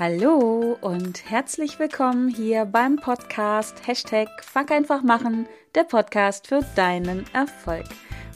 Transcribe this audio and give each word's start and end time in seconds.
Hallo 0.00 0.78
und 0.80 1.30
herzlich 1.30 1.78
willkommen 1.78 2.30
hier 2.30 2.64
beim 2.64 2.96
Podcast 2.96 3.86
Hashtag 3.86 4.28
Fuck 4.42 4.70
einfach 4.70 5.02
machen, 5.02 5.46
der 5.74 5.84
Podcast 5.84 6.46
für 6.46 6.60
deinen 6.74 7.26
Erfolg. 7.34 7.84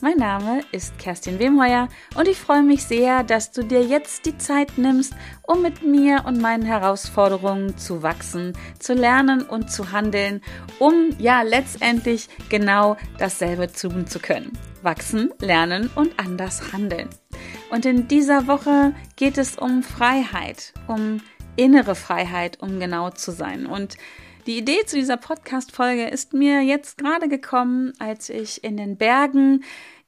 Mein 0.03 0.19
Name 0.19 0.61
ist 0.73 0.99
Kerstin 0.99 1.39
Wemheuer 1.39 1.89
und 2.17 2.29
ich 2.29 2.37
freue 2.37 2.63
mich 2.63 2.85
sehr, 2.85 3.23
dass 3.25 3.51
du 3.51 3.65
dir 3.65 3.81
jetzt 3.81 4.27
die 4.27 4.37
Zeit 4.37 4.77
nimmst, 4.77 5.15
um 5.43 5.63
mit 5.63 5.83
mir 5.83 6.25
und 6.27 6.39
meinen 6.39 6.67
Herausforderungen 6.67 7.79
zu 7.79 8.03
wachsen, 8.03 8.53
zu 8.79 8.93
lernen 8.93 9.41
und 9.41 9.71
zu 9.71 9.91
handeln, 9.91 10.43
um 10.79 11.17
ja 11.19 11.41
letztendlich 11.41 12.29
genau 12.51 12.99
dasselbe 13.17 13.73
tun 13.73 14.07
zu 14.07 14.19
können. 14.19 14.53
Wachsen, 14.83 15.33
lernen 15.39 15.89
und 15.95 16.19
anders 16.19 16.75
handeln. 16.75 17.09
Und 17.71 17.87
in 17.87 18.07
dieser 18.07 18.49
Woche 18.49 18.95
geht 19.17 19.39
es 19.39 19.57
um 19.57 19.83
Freiheit, 19.83 20.75
um 20.87 21.23
innere 21.57 21.95
Freiheit, 21.95 22.61
um 22.61 22.81
genau 22.81 23.11
zu 23.11 23.33
sein. 23.33 23.67
Und 23.67 23.97
die 24.47 24.59
Idee 24.59 24.85
zu 24.87 24.97
dieser 24.97 25.17
Podcast-Folge 25.17 26.07
ist 26.09 26.35
mir 26.35 26.63
jetzt 26.63 26.99
gerade 26.99 27.29
gekommen, 27.29 27.93
als 27.99 28.29
ich 28.29 28.63
in 28.63 28.77
den 28.77 28.97
Bergen 28.97 29.65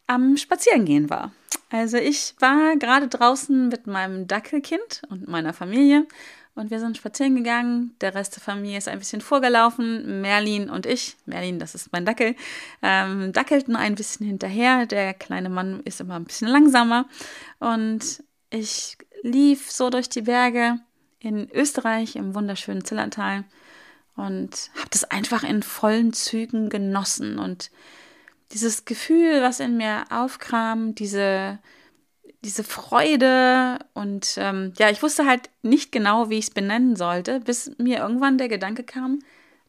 am 0.06 0.36
Spazierengehen 0.36 1.10
war. 1.10 1.32
Also 1.70 1.96
ich 1.96 2.34
war 2.38 2.76
gerade 2.76 3.08
draußen 3.08 3.68
mit 3.68 3.86
meinem 3.86 4.26
Dackelkind 4.28 5.02
und 5.08 5.26
meiner 5.26 5.52
Familie 5.52 6.06
und 6.54 6.70
wir 6.70 6.80
sind 6.80 6.96
spazieren 6.96 7.36
gegangen. 7.36 7.94
Der 8.00 8.14
Rest 8.14 8.36
der 8.36 8.42
Familie 8.42 8.78
ist 8.78 8.88
ein 8.88 8.98
bisschen 8.98 9.20
vorgelaufen. 9.20 10.20
Merlin 10.20 10.70
und 10.70 10.86
ich, 10.86 11.16
Merlin, 11.26 11.58
das 11.58 11.74
ist 11.74 11.92
mein 11.92 12.04
Dackel, 12.04 12.34
ähm, 12.82 13.32
dackelten 13.32 13.76
ein 13.76 13.94
bisschen 13.94 14.26
hinterher. 14.26 14.86
Der 14.86 15.12
kleine 15.14 15.48
Mann 15.48 15.80
ist 15.84 16.00
immer 16.00 16.16
ein 16.16 16.24
bisschen 16.24 16.48
langsamer 16.48 17.06
und 17.58 18.22
ich 18.50 18.96
lief 19.22 19.70
so 19.70 19.90
durch 19.90 20.08
die 20.08 20.22
Berge 20.22 20.78
in 21.26 21.50
Österreich 21.50 22.14
im 22.14 22.34
wunderschönen 22.34 22.84
Zillertal 22.84 23.44
und 24.14 24.70
habe 24.76 24.88
das 24.90 25.04
einfach 25.04 25.42
in 25.42 25.62
vollen 25.62 26.12
Zügen 26.12 26.68
genossen 26.68 27.38
und 27.38 27.70
dieses 28.52 28.84
Gefühl, 28.84 29.42
was 29.42 29.58
in 29.58 29.76
mir 29.76 30.04
aufkam, 30.10 30.94
diese 30.94 31.58
diese 32.44 32.62
Freude 32.62 33.80
und 33.92 34.36
ähm, 34.36 34.72
ja, 34.78 34.88
ich 34.88 35.02
wusste 35.02 35.26
halt 35.26 35.50
nicht 35.62 35.90
genau, 35.90 36.30
wie 36.30 36.38
ich 36.38 36.44
es 36.44 36.50
benennen 36.50 36.94
sollte, 36.94 37.40
bis 37.40 37.72
mir 37.78 37.98
irgendwann 37.98 38.38
der 38.38 38.48
Gedanke 38.48 38.84
kam, 38.84 39.18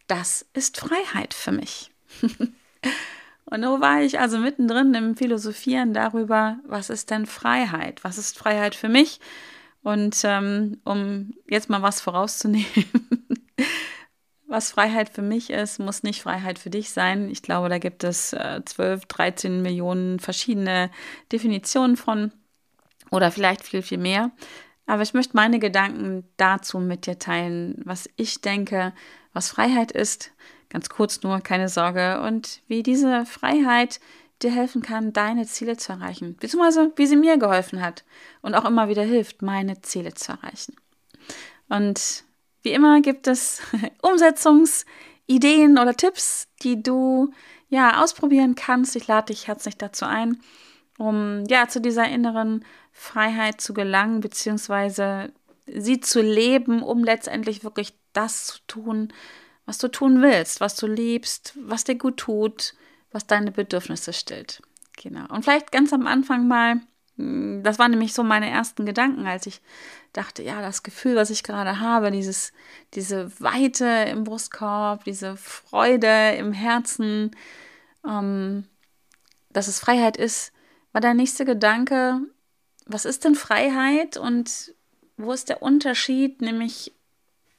das 0.06 0.46
ist 0.54 0.78
Freiheit 0.78 1.34
für 1.34 1.52
mich. 1.52 1.90
und 3.46 3.64
so 3.64 3.82
war 3.82 4.02
ich 4.02 4.20
also 4.20 4.38
mittendrin 4.38 4.94
im 4.94 5.16
Philosophieren 5.16 5.94
darüber, 5.94 6.60
was 6.66 6.92
ist 6.92 7.10
denn 7.10 7.26
Freiheit? 7.26 8.04
Was 8.04 8.20
ist 8.20 8.38
Freiheit 8.38 8.76
für 8.76 8.90
mich? 8.90 9.20
Und 9.88 10.20
ähm, 10.26 10.82
um 10.84 11.34
jetzt 11.50 11.70
mal 11.70 11.82
was 11.82 12.02
vorauszunehmen, 12.02 12.68
was 14.46 14.70
Freiheit 14.70 15.08
für 15.08 15.22
mich 15.22 15.50
ist, 15.50 15.80
muss 15.80 16.04
nicht 16.04 16.22
Freiheit 16.22 16.60
für 16.60 16.70
dich 16.70 16.90
sein. 16.90 17.30
Ich 17.30 17.42
glaube, 17.42 17.70
da 17.70 17.78
gibt 17.78 18.04
es 18.04 18.34
äh, 18.34 18.62
12, 18.66 19.06
13 19.06 19.62
Millionen 19.62 20.20
verschiedene 20.20 20.92
Definitionen 21.32 21.96
von 21.96 22.34
oder 23.12 23.32
vielleicht 23.32 23.64
viel, 23.64 23.82
viel 23.82 23.98
mehr. 23.98 24.32
Aber 24.88 25.04
ich 25.04 25.14
möchte 25.14 25.38
meine 25.38 25.58
Gedanken 25.58 26.26
dazu 26.36 26.80
mit 26.80 27.06
dir 27.06 27.18
teilen, 27.18 27.82
was 27.86 28.10
ich 28.18 28.42
denke, 28.42 28.92
was 29.32 29.48
Freiheit 29.48 29.94
ist. 29.94 30.34
Ganz 30.68 30.90
kurz 30.90 31.24
nur, 31.24 31.40
keine 31.40 31.70
Sorge. 31.70 32.20
Und 32.24 32.62
wie 32.68 32.84
diese 32.84 33.26
Freiheit 33.26 34.02
dir 34.44 34.52
helfen 34.52 34.82
kann, 34.82 35.14
deine 35.14 35.46
Ziele 35.46 35.78
zu 35.78 35.94
erreichen. 35.94 36.36
Beziehungsweise 36.40 36.92
wie 36.96 37.08
sie 37.08 37.16
mir 37.16 37.38
geholfen 37.38 37.82
hat 37.82 38.04
und 38.42 38.56
auch 38.56 38.66
immer 38.66 38.90
wieder 38.90 39.04
hilft, 39.04 39.42
meine 39.42 39.82
Ziele 39.82 40.14
zu 40.14 40.34
erreichen. 40.34 40.76
Und 41.70 42.24
wie 42.62 42.72
immer 42.72 43.02
gibt 43.02 43.28
es 43.28 43.62
Umsetzungsideen 44.02 45.78
oder 45.78 45.96
Tipps, 45.96 46.48
die 46.64 46.82
du 46.82 47.32
ja 47.70 48.02
ausprobieren 48.04 48.56
kannst. 48.56 48.96
Ich 48.96 49.08
lade 49.08 49.34
dich 49.34 49.48
herzlich 49.48 49.78
dazu 49.78 50.06
ein, 50.06 50.40
um 50.98 51.44
ja 51.48 51.68
zu 51.68 51.82
dieser 51.82 52.08
inneren 52.08 52.64
Freiheit 52.92 53.62
zu 53.62 53.74
gelangen, 53.74 54.22
beziehungsweise 54.22 55.32
sie 55.66 56.00
zu 56.00 56.22
leben, 56.22 56.82
um 56.82 57.04
letztendlich 57.04 57.64
wirklich 57.64 57.94
das 58.14 58.46
zu 58.48 58.60
tun, 58.68 59.14
was 59.66 59.78
du 59.78 59.90
tun 59.90 60.22
willst, 60.22 60.62
was 60.62 60.76
du 60.76 60.88
liebst, 60.88 61.54
was 61.62 61.84
dir 61.84 61.96
gut 61.96 62.18
tut, 62.18 62.74
was 63.18 63.26
deine 63.26 63.52
Bedürfnisse 63.52 64.14
stillt. 64.14 64.62
Genau. 64.96 65.26
Und 65.34 65.44
vielleicht 65.44 65.72
ganz 65.72 65.92
am 65.92 66.06
Anfang 66.06 66.48
mal, 66.48 66.82
hm, 67.16 67.64
das 67.64 67.80
waren 67.80 67.90
nämlich 67.90 68.14
so 68.14 68.22
meine 68.22 68.48
ersten 68.48 68.86
Gedanken, 68.86 69.26
als 69.26 69.48
ich 69.48 69.60
dachte, 70.14 70.44
ja, 70.44 70.62
das 70.62 70.84
Gefühl, 70.84 71.16
was 71.16 71.32
ich 71.32 71.42
gerade 71.42 71.80
habe, 71.80 72.12
dieses, 72.12 72.54
diese 72.94 73.32
Weite 73.42 73.86
im 74.08 74.24
Brustkorb, 74.24 75.04
diese 75.04 75.36
Freude 75.36 76.36
im 76.38 76.54
Herzen, 76.54 77.36
ähm, 78.08 78.66
dass 79.50 79.68
es 79.68 79.80
Freiheit 79.80 80.16
ist, 80.16 80.54
war 80.92 81.02
der 81.02 81.16
nächste 81.16 81.44
Gedanke, 81.44 82.20
was 82.86 83.06
ist 83.06 83.26
denn 83.26 83.34
Freiheit 83.34 84.18
und 84.18 84.76
wo 85.18 85.34
ist 85.34 85.50
der 85.50 85.64
Unterschied, 85.64 86.42
nämlich 86.42 86.94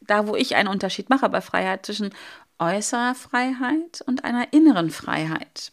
da, 0.00 0.28
wo 0.28 0.36
ich 0.36 0.54
einen 0.54 0.68
Unterschied 0.68 1.10
mache 1.10 1.28
bei 1.28 1.40
Freiheit 1.40 1.84
zwischen 1.84 2.14
äußerer 2.58 3.14
Freiheit 3.14 4.02
und 4.06 4.24
einer 4.24 4.52
inneren 4.52 4.90
Freiheit. 4.90 5.72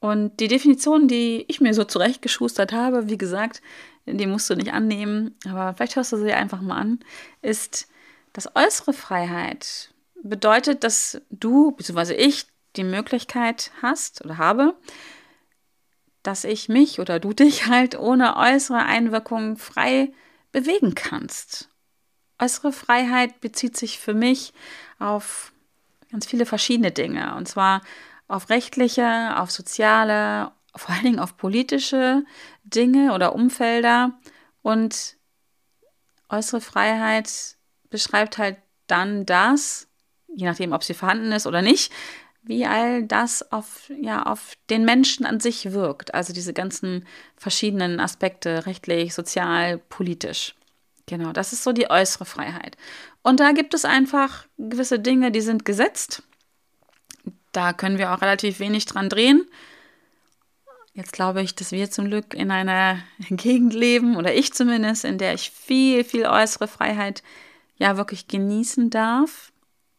Und 0.00 0.40
die 0.40 0.48
Definition, 0.48 1.06
die 1.06 1.44
ich 1.48 1.60
mir 1.60 1.74
so 1.74 1.84
zurechtgeschustert 1.84 2.72
habe, 2.72 3.08
wie 3.08 3.18
gesagt, 3.18 3.62
die 4.04 4.26
musst 4.26 4.50
du 4.50 4.56
nicht 4.56 4.72
annehmen, 4.72 5.36
aber 5.46 5.74
vielleicht 5.74 5.96
hörst 5.96 6.12
du 6.12 6.16
sie 6.16 6.32
einfach 6.32 6.60
mal 6.60 6.76
an, 6.76 7.00
ist, 7.40 7.88
dass 8.32 8.56
äußere 8.56 8.92
Freiheit 8.92 9.92
bedeutet, 10.22 10.84
dass 10.84 11.20
du 11.30 11.72
bzw. 11.72 12.14
ich 12.14 12.46
die 12.76 12.84
Möglichkeit 12.84 13.70
hast 13.80 14.24
oder 14.24 14.38
habe, 14.38 14.74
dass 16.22 16.44
ich 16.44 16.68
mich 16.68 17.00
oder 17.00 17.20
du 17.20 17.32
dich 17.32 17.66
halt 17.68 17.98
ohne 17.98 18.36
äußere 18.36 18.82
Einwirkung 18.82 19.56
frei 19.56 20.12
bewegen 20.50 20.94
kannst. 20.94 21.68
Äußere 22.40 22.72
Freiheit 22.72 23.40
bezieht 23.40 23.76
sich 23.76 23.98
für 23.98 24.14
mich 24.14 24.52
auf 24.98 25.52
ganz 26.12 26.26
viele 26.26 26.46
verschiedene 26.46 26.92
Dinge. 26.92 27.34
Und 27.34 27.48
zwar 27.48 27.80
auf 28.28 28.50
rechtliche, 28.50 29.36
auf 29.36 29.50
soziale, 29.50 30.52
vor 30.76 30.94
allen 30.94 31.04
Dingen 31.04 31.18
auf 31.18 31.36
politische 31.36 32.24
Dinge 32.62 33.12
oder 33.14 33.34
Umfelder. 33.34 34.12
Und 34.62 35.16
äußere 36.28 36.60
Freiheit 36.60 37.56
beschreibt 37.90 38.38
halt 38.38 38.58
dann 38.86 39.26
das, 39.26 39.88
je 40.34 40.46
nachdem, 40.46 40.72
ob 40.72 40.84
sie 40.84 40.94
vorhanden 40.94 41.32
ist 41.32 41.46
oder 41.46 41.62
nicht, 41.62 41.92
wie 42.42 42.66
all 42.66 43.04
das 43.04 43.52
auf, 43.52 43.90
ja, 44.00 44.24
auf 44.24 44.54
den 44.68 44.84
Menschen 44.84 45.24
an 45.24 45.40
sich 45.40 45.72
wirkt. 45.72 46.14
Also 46.14 46.32
diese 46.32 46.52
ganzen 46.52 47.06
verschiedenen 47.36 48.00
Aspekte, 48.00 48.66
rechtlich, 48.66 49.14
sozial, 49.14 49.78
politisch. 49.78 50.54
Genau, 51.06 51.32
das 51.32 51.52
ist 51.52 51.62
so 51.62 51.72
die 51.72 51.90
äußere 51.90 52.24
Freiheit. 52.24 52.76
Und 53.22 53.40
da 53.40 53.52
gibt 53.52 53.74
es 53.74 53.84
einfach 53.84 54.46
gewisse 54.58 54.98
Dinge, 54.98 55.30
die 55.30 55.40
sind 55.40 55.64
gesetzt. 55.64 56.22
Da 57.52 57.72
können 57.72 57.98
wir 57.98 58.12
auch 58.12 58.22
relativ 58.22 58.58
wenig 58.58 58.86
dran 58.86 59.08
drehen. 59.08 59.46
Jetzt 60.94 61.12
glaube 61.12 61.42
ich, 61.42 61.54
dass 61.54 61.72
wir 61.72 61.90
zum 61.90 62.06
Glück 62.06 62.34
in 62.34 62.50
einer 62.50 62.98
Gegend 63.30 63.74
leben, 63.74 64.16
oder 64.16 64.34
ich 64.34 64.52
zumindest, 64.52 65.04
in 65.04 65.18
der 65.18 65.34
ich 65.34 65.50
viel, 65.50 66.04
viel 66.04 66.26
äußere 66.26 66.68
Freiheit 66.68 67.22
ja 67.76 67.96
wirklich 67.96 68.28
genießen 68.28 68.90
darf 68.90 69.52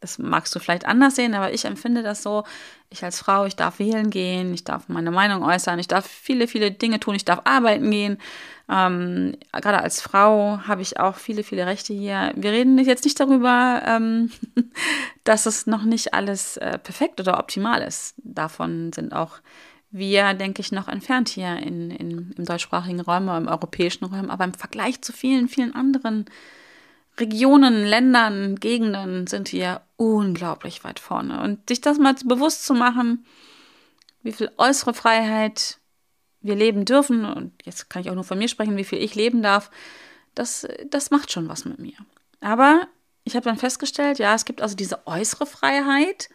das 0.03 0.19
magst 0.19 0.53
du 0.53 0.59
vielleicht 0.59 0.85
anders 0.85 1.15
sehen, 1.15 1.33
aber 1.33 1.53
ich 1.53 1.63
empfinde 1.63 2.03
das 2.03 2.23
so. 2.23 2.43
Ich 2.89 3.03
als 3.05 3.19
Frau, 3.19 3.45
ich 3.45 3.55
darf 3.55 3.79
wählen 3.79 4.09
gehen, 4.09 4.53
ich 4.53 4.65
darf 4.65 4.89
meine 4.89 5.11
Meinung 5.11 5.43
äußern, 5.43 5.79
ich 5.79 5.87
darf 5.87 6.05
viele, 6.05 6.47
viele 6.47 6.71
Dinge 6.71 6.99
tun, 6.99 7.15
ich 7.15 7.23
darf 7.23 7.39
arbeiten 7.45 7.89
gehen. 7.89 8.17
Ähm, 8.69 9.35
gerade 9.51 9.81
als 9.81 10.01
Frau 10.01 10.59
habe 10.65 10.81
ich 10.81 10.99
auch 10.99 11.15
viele, 11.15 11.43
viele 11.43 11.65
Rechte 11.65 11.93
hier. 11.93 12.31
Wir 12.35 12.51
reden 12.51 12.77
jetzt 12.77 13.03
nicht 13.03 13.19
darüber, 13.19 13.81
ähm, 13.85 14.31
dass 15.23 15.45
es 15.45 15.67
noch 15.67 15.83
nicht 15.83 16.13
alles 16.13 16.57
äh, 16.57 16.77
perfekt 16.77 17.19
oder 17.19 17.39
optimal 17.39 17.81
ist. 17.81 18.15
Davon 18.17 18.93
sind 18.93 19.13
auch 19.13 19.39
wir, 19.91 20.33
denke 20.33 20.61
ich, 20.61 20.71
noch 20.71 20.87
entfernt 20.87 21.29
hier 21.29 21.57
in, 21.57 21.91
in, 21.91 22.31
im 22.35 22.45
deutschsprachigen 22.45 22.99
Raum, 22.99 23.29
im 23.29 23.47
europäischen 23.47 24.05
Raum, 24.05 24.31
aber 24.31 24.43
im 24.43 24.53
Vergleich 24.53 25.01
zu 25.01 25.13
vielen, 25.13 25.47
vielen 25.47 25.75
anderen 25.75 26.25
Regionen, 27.19 27.85
Ländern, 27.85 28.55
Gegenden 28.55 29.27
sind 29.27 29.49
hier 29.49 29.81
unglaublich 29.97 30.83
weit 30.83 30.99
vorne. 30.99 31.41
Und 31.43 31.69
sich 31.69 31.79
das 31.79 31.99
mal 31.99 32.15
bewusst 32.25 32.65
zu 32.65 32.73
machen, 32.73 33.25
wie 34.23 34.31
viel 34.31 34.49
äußere 34.57 34.95
Freiheit 34.95 35.79
wir 36.43 36.55
leben 36.55 36.85
dürfen, 36.85 37.25
und 37.25 37.53
jetzt 37.63 37.89
kann 37.89 38.01
ich 38.01 38.09
auch 38.09 38.15
nur 38.15 38.23
von 38.23 38.37
mir 38.37 38.47
sprechen, 38.47 38.77
wie 38.77 38.83
viel 38.83 39.01
ich 39.01 39.15
leben 39.15 39.41
darf, 39.41 39.71
das, 40.35 40.67
das 40.89 41.09
macht 41.09 41.31
schon 41.31 41.49
was 41.49 41.65
mit 41.65 41.79
mir. 41.79 41.93
Aber 42.41 42.87
ich 43.23 43.35
habe 43.35 43.45
dann 43.45 43.57
festgestellt, 43.57 44.19
ja, 44.19 44.35
es 44.35 44.45
gibt 44.45 44.61
also 44.61 44.75
diese 44.75 45.07
äußere 45.07 45.45
Freiheit, 45.45 46.29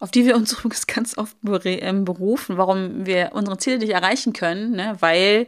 auf 0.00 0.10
die 0.10 0.24
wir 0.24 0.36
uns 0.36 0.52
übrigens 0.58 0.86
ganz 0.86 1.16
oft 1.16 1.36
ähm, 1.44 2.04
berufen, 2.04 2.56
warum 2.56 3.06
wir 3.06 3.30
unsere 3.34 3.58
Ziele 3.58 3.78
nicht 3.78 3.90
erreichen 3.90 4.32
können, 4.32 4.72
ne? 4.72 4.96
weil 5.00 5.46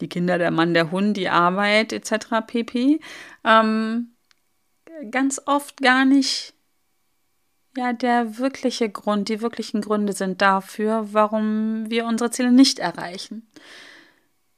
die 0.00 0.08
Kinder, 0.08 0.38
der 0.38 0.50
Mann, 0.50 0.72
der 0.72 0.90
Hund, 0.90 1.16
die 1.16 1.28
Arbeit 1.28 1.92
etc. 1.92 2.46
pp. 2.46 3.00
Ähm, 3.44 4.14
ganz 5.10 5.40
oft 5.44 5.76
gar 5.82 6.04
nicht 6.04 6.54
ja 7.76 7.92
der 7.92 8.38
wirkliche 8.38 8.88
Grund, 8.88 9.28
die 9.28 9.40
wirklichen 9.40 9.80
Gründe 9.80 10.12
sind 10.12 10.42
dafür, 10.42 11.08
warum 11.12 11.88
wir 11.88 12.06
unsere 12.06 12.30
Ziele 12.30 12.52
nicht 12.52 12.78
erreichen. 12.78 13.48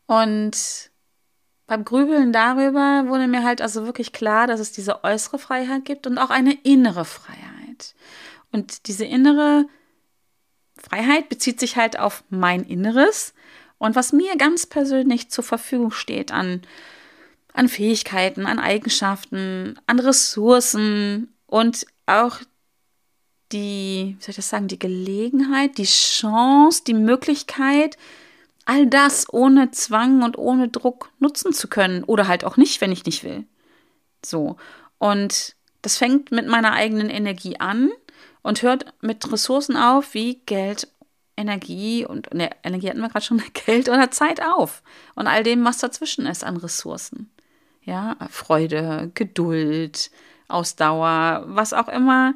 Und 0.07 0.91
beim 1.67 1.85
Grübeln 1.85 2.33
darüber 2.33 3.05
wurde 3.07 3.27
mir 3.29 3.45
halt 3.45 3.63
also 3.63 3.87
wirklich 3.87 4.13
klar, 4.13 4.47
dass 4.47 4.61
es 4.61 4.73
diese 4.73 5.05
äußere 5.05 5.39
Freiheit 5.39 5.85
gibt 5.85 6.07
und 6.07 6.19
auch 6.19 6.31
eine 6.31 6.53
innere 6.63 7.05
Freiheit. 7.05 7.95
Und 8.51 8.89
diese 8.89 9.05
innere 9.05 9.67
Freiheit 10.77 11.29
bezieht 11.29 11.61
sich 11.61 11.77
halt 11.77 11.99
auf 11.99 12.25
mein 12.29 12.65
Inneres 12.65 13.35
und 13.79 13.97
was 13.97 14.13
mir 14.13 14.37
ganz 14.37 14.67
persönlich 14.67 15.31
zur 15.31 15.45
Verfügung 15.45 15.91
steht 15.91 16.31
an, 16.31 16.63
an 17.53 17.69
Fähigkeiten, 17.69 18.47
an 18.47 18.59
Eigenschaften, 18.59 19.79
an 19.87 19.99
Ressourcen 19.99 21.35
und 21.47 21.87
auch 22.07 22.41
die, 23.53 24.17
wie 24.19 24.23
soll 24.23 24.31
ich 24.31 24.37
das 24.37 24.49
sagen, 24.49 24.69
die 24.69 24.79
Gelegenheit, 24.79 25.79
die 25.79 25.85
Chance, 25.85 26.83
die 26.87 26.95
Möglichkeit, 26.95 27.97
all 28.65 28.87
das 28.87 29.33
ohne 29.33 29.71
Zwang 29.71 30.23
und 30.23 30.39
ohne 30.39 30.69
Druck 30.69 31.11
nutzen 31.19 31.53
zu 31.53 31.69
können 31.69 32.05
oder 32.05 32.29
halt 32.29 32.45
auch 32.45 32.57
nicht, 32.57 32.81
wenn 32.81 32.93
ich 32.93 33.05
nicht 33.05 33.25
will. 33.25 33.45
So. 34.25 34.57
Und 34.99 35.57
das 35.83 35.99
fängt 35.99 36.31
mit 36.31 36.47
meiner 36.47 36.73
eigenen 36.73 37.11
Energie 37.11 37.59
an 37.59 37.91
und 38.43 38.63
hört 38.63 38.87
mit 39.01 39.31
Ressourcen 39.33 39.77
auf 39.77 40.15
wie 40.15 40.41
Geld, 40.47 40.89
Energie 41.37 42.05
und 42.07 42.33
ne, 42.35 42.51
Energie 42.63 42.89
hatten 42.89 43.01
wir 43.01 43.09
gerade 43.09 43.25
schon, 43.25 43.43
Geld 43.67 43.89
oder 43.89 44.11
Zeit 44.11 44.41
auf 44.43 44.83
und 45.15 45.27
all 45.27 45.43
dem, 45.43 45.65
was 45.65 45.79
dazwischen 45.79 46.27
ist 46.27 46.45
an 46.45 46.57
Ressourcen. 46.57 47.31
Ja, 47.85 48.17
Freude, 48.31 49.11
Geduld, 49.15 50.13
Ausdauer, 50.47 51.45
was 51.47 51.73
auch 51.73 51.89
immer 51.89 52.35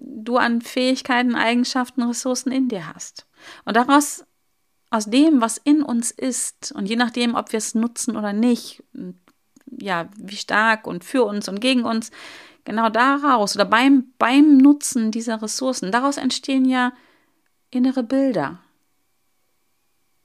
du 0.00 0.36
an 0.36 0.62
Fähigkeiten, 0.62 1.34
Eigenschaften, 1.34 2.02
Ressourcen 2.02 2.52
in 2.52 2.68
dir 2.68 2.92
hast. 2.92 3.26
Und 3.64 3.76
daraus, 3.76 4.24
aus 4.90 5.06
dem, 5.06 5.40
was 5.40 5.58
in 5.58 5.82
uns 5.82 6.10
ist, 6.10 6.72
und 6.72 6.86
je 6.86 6.96
nachdem, 6.96 7.34
ob 7.34 7.52
wir 7.52 7.58
es 7.58 7.74
nutzen 7.74 8.16
oder 8.16 8.32
nicht, 8.32 8.82
ja, 9.66 10.08
wie 10.16 10.36
stark 10.36 10.86
und 10.86 11.04
für 11.04 11.24
uns 11.24 11.48
und 11.48 11.60
gegen 11.60 11.84
uns, 11.84 12.10
genau 12.64 12.90
daraus 12.90 13.54
oder 13.56 13.64
beim, 13.64 14.12
beim 14.18 14.58
Nutzen 14.58 15.10
dieser 15.10 15.42
Ressourcen, 15.42 15.92
daraus 15.92 16.16
entstehen 16.16 16.64
ja 16.64 16.92
innere 17.70 18.02
Bilder. 18.02 18.60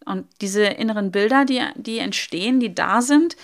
Und 0.06 0.26
diese 0.42 0.64
inneren 0.64 1.12
Bilder, 1.12 1.44
die, 1.44 1.62
die 1.76 1.98
entstehen, 2.00 2.60
die 2.60 2.74
da 2.74 3.02
sind, 3.02 3.36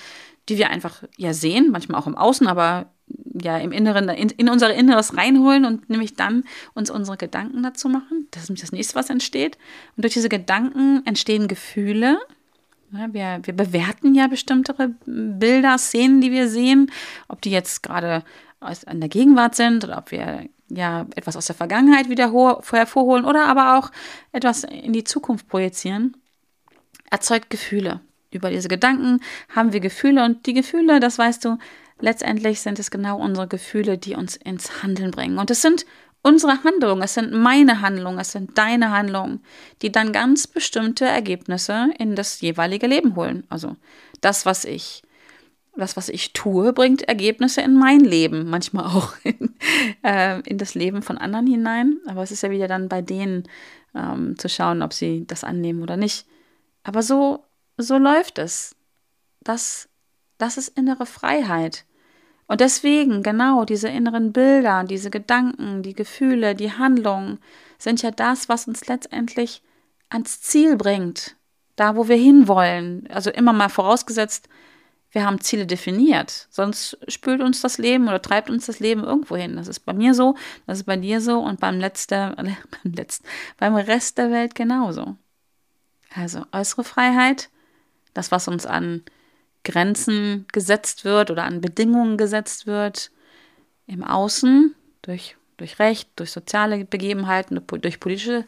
die 0.49 0.57
wir 0.57 0.69
einfach 0.69 1.03
ja 1.17 1.33
sehen, 1.33 1.71
manchmal 1.71 1.99
auch 1.99 2.07
im 2.07 2.17
Außen, 2.17 2.47
aber 2.47 2.92
ja 3.33 3.57
im 3.57 3.71
Inneren, 3.71 4.09
in, 4.09 4.29
in 4.29 4.49
unser 4.49 4.73
Inneres 4.73 5.17
reinholen 5.17 5.65
und 5.65 5.89
nämlich 5.89 6.15
dann 6.15 6.43
uns 6.73 6.89
unsere 6.89 7.17
Gedanken 7.17 7.63
dazu 7.63 7.89
machen. 7.89 8.27
Das 8.31 8.43
ist 8.43 8.49
nämlich 8.49 8.61
das 8.61 8.71
nächste, 8.71 8.95
was 8.95 9.09
entsteht. 9.09 9.57
Und 9.95 10.03
durch 10.03 10.13
diese 10.13 10.29
Gedanken 10.29 11.01
entstehen 11.05 11.47
Gefühle. 11.47 12.19
Ja, 12.91 13.11
wir, 13.11 13.39
wir 13.43 13.55
bewerten 13.55 14.13
ja 14.13 14.27
bestimmte 14.27 14.73
Bilder, 15.05 15.77
Szenen, 15.77 16.21
die 16.21 16.31
wir 16.31 16.47
sehen, 16.47 16.91
ob 17.27 17.41
die 17.41 17.51
jetzt 17.51 17.81
gerade 17.81 18.23
in 18.89 18.99
der 18.99 19.09
Gegenwart 19.09 19.55
sind 19.55 19.83
oder 19.83 19.97
ob 19.97 20.11
wir 20.11 20.47
ja 20.69 21.05
etwas 21.15 21.35
aus 21.35 21.47
der 21.47 21.55
Vergangenheit 21.55 22.09
wieder 22.09 22.31
hervorholen 22.71 23.25
oder 23.25 23.47
aber 23.47 23.77
auch 23.77 23.91
etwas 24.31 24.63
in 24.63 24.93
die 24.93 25.03
Zukunft 25.03 25.47
projizieren, 25.47 26.15
erzeugt 27.09 27.49
Gefühle. 27.49 27.99
Über 28.31 28.49
diese 28.49 28.67
Gedanken 28.67 29.19
haben 29.49 29.73
wir 29.73 29.79
Gefühle 29.79 30.23
und 30.23 30.45
die 30.45 30.53
Gefühle, 30.53 30.99
das 30.99 31.17
weißt 31.17 31.45
du, 31.45 31.57
letztendlich 32.03 32.59
sind 32.59 32.79
es 32.79 32.91
genau 32.91 33.17
unsere 33.17 33.47
Gefühle, 33.47 33.97
die 33.97 34.15
uns 34.15 34.35
ins 34.35 34.83
Handeln 34.83 35.11
bringen. 35.11 35.37
Und 35.39 35.49
es 35.49 35.61
sind 35.61 35.85
unsere 36.21 36.63
Handlungen, 36.63 37.01
es 37.01 37.13
sind 37.13 37.31
meine 37.31 37.81
Handlungen, 37.81 38.19
es 38.19 38.33
sind 38.33 38.57
deine 38.57 38.91
Handlungen, 38.91 39.41
die 39.81 39.91
dann 39.91 40.11
ganz 40.11 40.45
bestimmte 40.45 41.05
Ergebnisse 41.05 41.91
in 41.97 42.15
das 42.15 42.41
jeweilige 42.41 42.87
Leben 42.87 43.15
holen. 43.15 43.45
Also 43.49 43.77
das, 44.21 44.45
was 44.45 44.65
ich 44.65 45.03
das, 45.75 45.97
was 45.97 46.07
ich 46.09 46.33
tue, 46.33 46.71
bringt 46.71 47.01
Ergebnisse 47.03 47.61
in 47.61 47.75
mein 47.75 48.01
Leben, 48.01 48.47
manchmal 48.47 48.85
auch 48.85 49.13
in, 49.23 49.55
äh, 50.03 50.39
in 50.41 50.57
das 50.57 50.75
Leben 50.75 51.01
von 51.01 51.17
anderen 51.17 51.47
hinein. 51.47 51.97
Aber 52.05 52.21
es 52.21 52.31
ist 52.31 52.43
ja 52.43 52.51
wieder 52.51 52.67
dann 52.67 52.89
bei 52.89 53.01
denen 53.01 53.47
ähm, 53.95 54.37
zu 54.37 54.49
schauen, 54.49 54.81
ob 54.81 54.93
sie 54.93 55.25
das 55.25 55.43
annehmen 55.43 55.81
oder 55.81 55.97
nicht. 55.97 56.27
Aber 56.83 57.01
so, 57.01 57.45
so 57.77 57.97
läuft 57.97 58.37
es. 58.37 58.75
Das, 59.41 59.89
das 60.37 60.57
ist 60.57 60.77
innere 60.77 61.07
Freiheit. 61.07 61.85
Und 62.47 62.61
deswegen, 62.61 63.23
genau, 63.23 63.65
diese 63.65 63.87
inneren 63.89 64.33
Bilder, 64.33 64.83
diese 64.83 65.09
Gedanken, 65.09 65.81
die 65.81 65.93
Gefühle, 65.93 66.55
die 66.55 66.71
Handlungen 66.71 67.39
sind 67.77 68.01
ja 68.01 68.11
das, 68.11 68.49
was 68.49 68.67
uns 68.67 68.87
letztendlich 68.87 69.61
ans 70.09 70.41
Ziel 70.41 70.75
bringt. 70.75 71.35
Da, 71.75 71.95
wo 71.95 72.07
wir 72.07 72.17
hinwollen. 72.17 73.07
Also 73.09 73.31
immer 73.31 73.53
mal 73.53 73.69
vorausgesetzt, 73.69 74.47
wir 75.13 75.25
haben 75.25 75.41
Ziele 75.41 75.65
definiert. 75.65 76.47
Sonst 76.49 76.97
spült 77.07 77.41
uns 77.41 77.61
das 77.61 77.77
Leben 77.77 78.07
oder 78.07 78.21
treibt 78.21 78.49
uns 78.49 78.65
das 78.65 78.79
Leben 78.79 79.03
irgendwo 79.03 79.35
hin. 79.35 79.55
Das 79.55 79.67
ist 79.67 79.81
bei 79.81 79.93
mir 79.93 80.13
so, 80.13 80.35
das 80.65 80.79
ist 80.79 80.85
bei 80.85 80.97
dir 80.97 81.21
so 81.21 81.39
und 81.39 81.59
beim, 81.59 81.79
letzte, 81.79 82.35
beim, 82.83 82.93
letzten, 82.93 83.25
beim 83.57 83.75
Rest 83.75 84.17
der 84.17 84.31
Welt 84.31 84.55
genauso. 84.55 85.15
Also 86.15 86.45
äußere 86.51 86.83
Freiheit, 86.83 87.49
das, 88.13 88.31
was 88.31 88.47
uns 88.47 88.65
an 88.65 89.03
Grenzen 89.63 90.45
gesetzt 90.51 91.05
wird 91.05 91.31
oder 91.31 91.43
an 91.43 91.61
Bedingungen 91.61 92.17
gesetzt 92.17 92.67
wird, 92.67 93.11
im 93.87 94.03
Außen, 94.03 94.75
durch, 95.01 95.35
durch 95.57 95.79
Recht, 95.79 96.09
durch 96.15 96.31
soziale 96.31 96.85
Begebenheiten, 96.85 97.61
durch 97.67 97.99
politische 97.99 98.45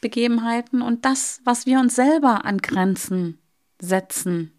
Begebenheiten 0.00 0.82
und 0.82 1.04
das, 1.04 1.40
was 1.44 1.66
wir 1.66 1.78
uns 1.78 1.94
selber 1.94 2.44
an 2.44 2.58
Grenzen 2.58 3.38
setzen 3.80 4.52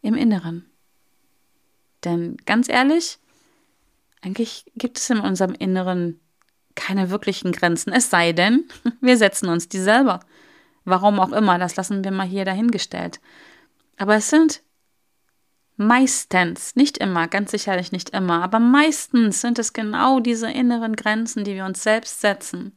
im 0.00 0.14
Inneren. 0.14 0.66
Denn 2.04 2.36
ganz 2.46 2.68
ehrlich, 2.68 3.18
eigentlich 4.20 4.64
gibt 4.76 4.98
es 4.98 5.10
in 5.10 5.20
unserem 5.20 5.54
Inneren 5.54 6.20
keine 6.74 7.10
wirklichen 7.10 7.52
Grenzen, 7.52 7.92
es 7.92 8.10
sei 8.10 8.32
denn, 8.32 8.68
wir 9.00 9.16
setzen 9.16 9.48
uns 9.48 9.68
die 9.68 9.80
selber. 9.80 10.20
Warum 10.84 11.20
auch 11.20 11.32
immer, 11.32 11.58
das 11.58 11.76
lassen 11.76 12.02
wir 12.02 12.10
mal 12.10 12.26
hier 12.26 12.44
dahingestellt. 12.44 13.20
Aber 13.98 14.16
es 14.16 14.30
sind 14.30 14.62
meistens, 15.86 16.76
nicht 16.76 16.98
immer, 16.98 17.28
ganz 17.28 17.50
sicherlich 17.50 17.92
nicht 17.92 18.10
immer, 18.10 18.42
aber 18.42 18.58
meistens 18.58 19.40
sind 19.40 19.58
es 19.58 19.72
genau 19.72 20.20
diese 20.20 20.50
inneren 20.50 20.96
Grenzen, 20.96 21.44
die 21.44 21.54
wir 21.54 21.64
uns 21.64 21.82
selbst 21.82 22.20
setzen, 22.20 22.74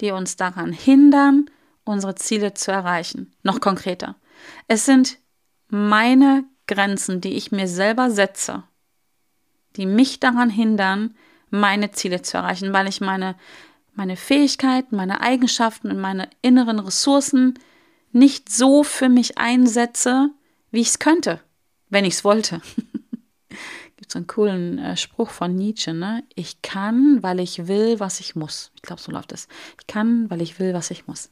die 0.00 0.10
uns 0.10 0.36
daran 0.36 0.72
hindern, 0.72 1.46
unsere 1.84 2.14
Ziele 2.14 2.54
zu 2.54 2.70
erreichen. 2.72 3.32
Noch 3.42 3.60
konkreter. 3.60 4.16
Es 4.68 4.84
sind 4.84 5.18
meine 5.68 6.44
Grenzen, 6.66 7.20
die 7.20 7.34
ich 7.34 7.52
mir 7.52 7.68
selber 7.68 8.10
setze, 8.10 8.64
die 9.76 9.86
mich 9.86 10.20
daran 10.20 10.50
hindern, 10.50 11.14
meine 11.50 11.90
Ziele 11.90 12.22
zu 12.22 12.36
erreichen, 12.38 12.72
weil 12.72 12.88
ich 12.88 13.00
meine, 13.00 13.36
meine 13.94 14.16
Fähigkeiten, 14.16 14.96
meine 14.96 15.20
Eigenschaften 15.20 15.90
und 15.90 16.00
meine 16.00 16.28
inneren 16.40 16.78
Ressourcen 16.78 17.58
nicht 18.12 18.50
so 18.50 18.82
für 18.84 19.08
mich 19.08 19.38
einsetze, 19.38 20.30
wie 20.70 20.80
ich 20.80 20.88
es 20.88 20.98
könnte, 20.98 21.40
wenn 21.92 22.04
ich 22.04 22.14
es 22.14 22.24
wollte. 22.24 22.60
Gibt 23.96 24.10
so 24.10 24.18
einen 24.18 24.26
coolen 24.26 24.78
äh, 24.78 24.96
Spruch 24.96 25.30
von 25.30 25.54
Nietzsche, 25.54 25.92
ne? 25.92 26.24
Ich 26.34 26.62
kann, 26.62 27.22
weil 27.22 27.38
ich 27.38 27.68
will, 27.68 28.00
was 28.00 28.18
ich 28.18 28.34
muss. 28.34 28.72
Ich 28.74 28.82
glaube, 28.82 29.00
so 29.00 29.12
läuft 29.12 29.30
es. 29.32 29.46
Ich 29.78 29.86
kann, 29.86 30.28
weil 30.30 30.42
ich 30.42 30.58
will, 30.58 30.74
was 30.74 30.90
ich 30.90 31.06
muss. 31.06 31.30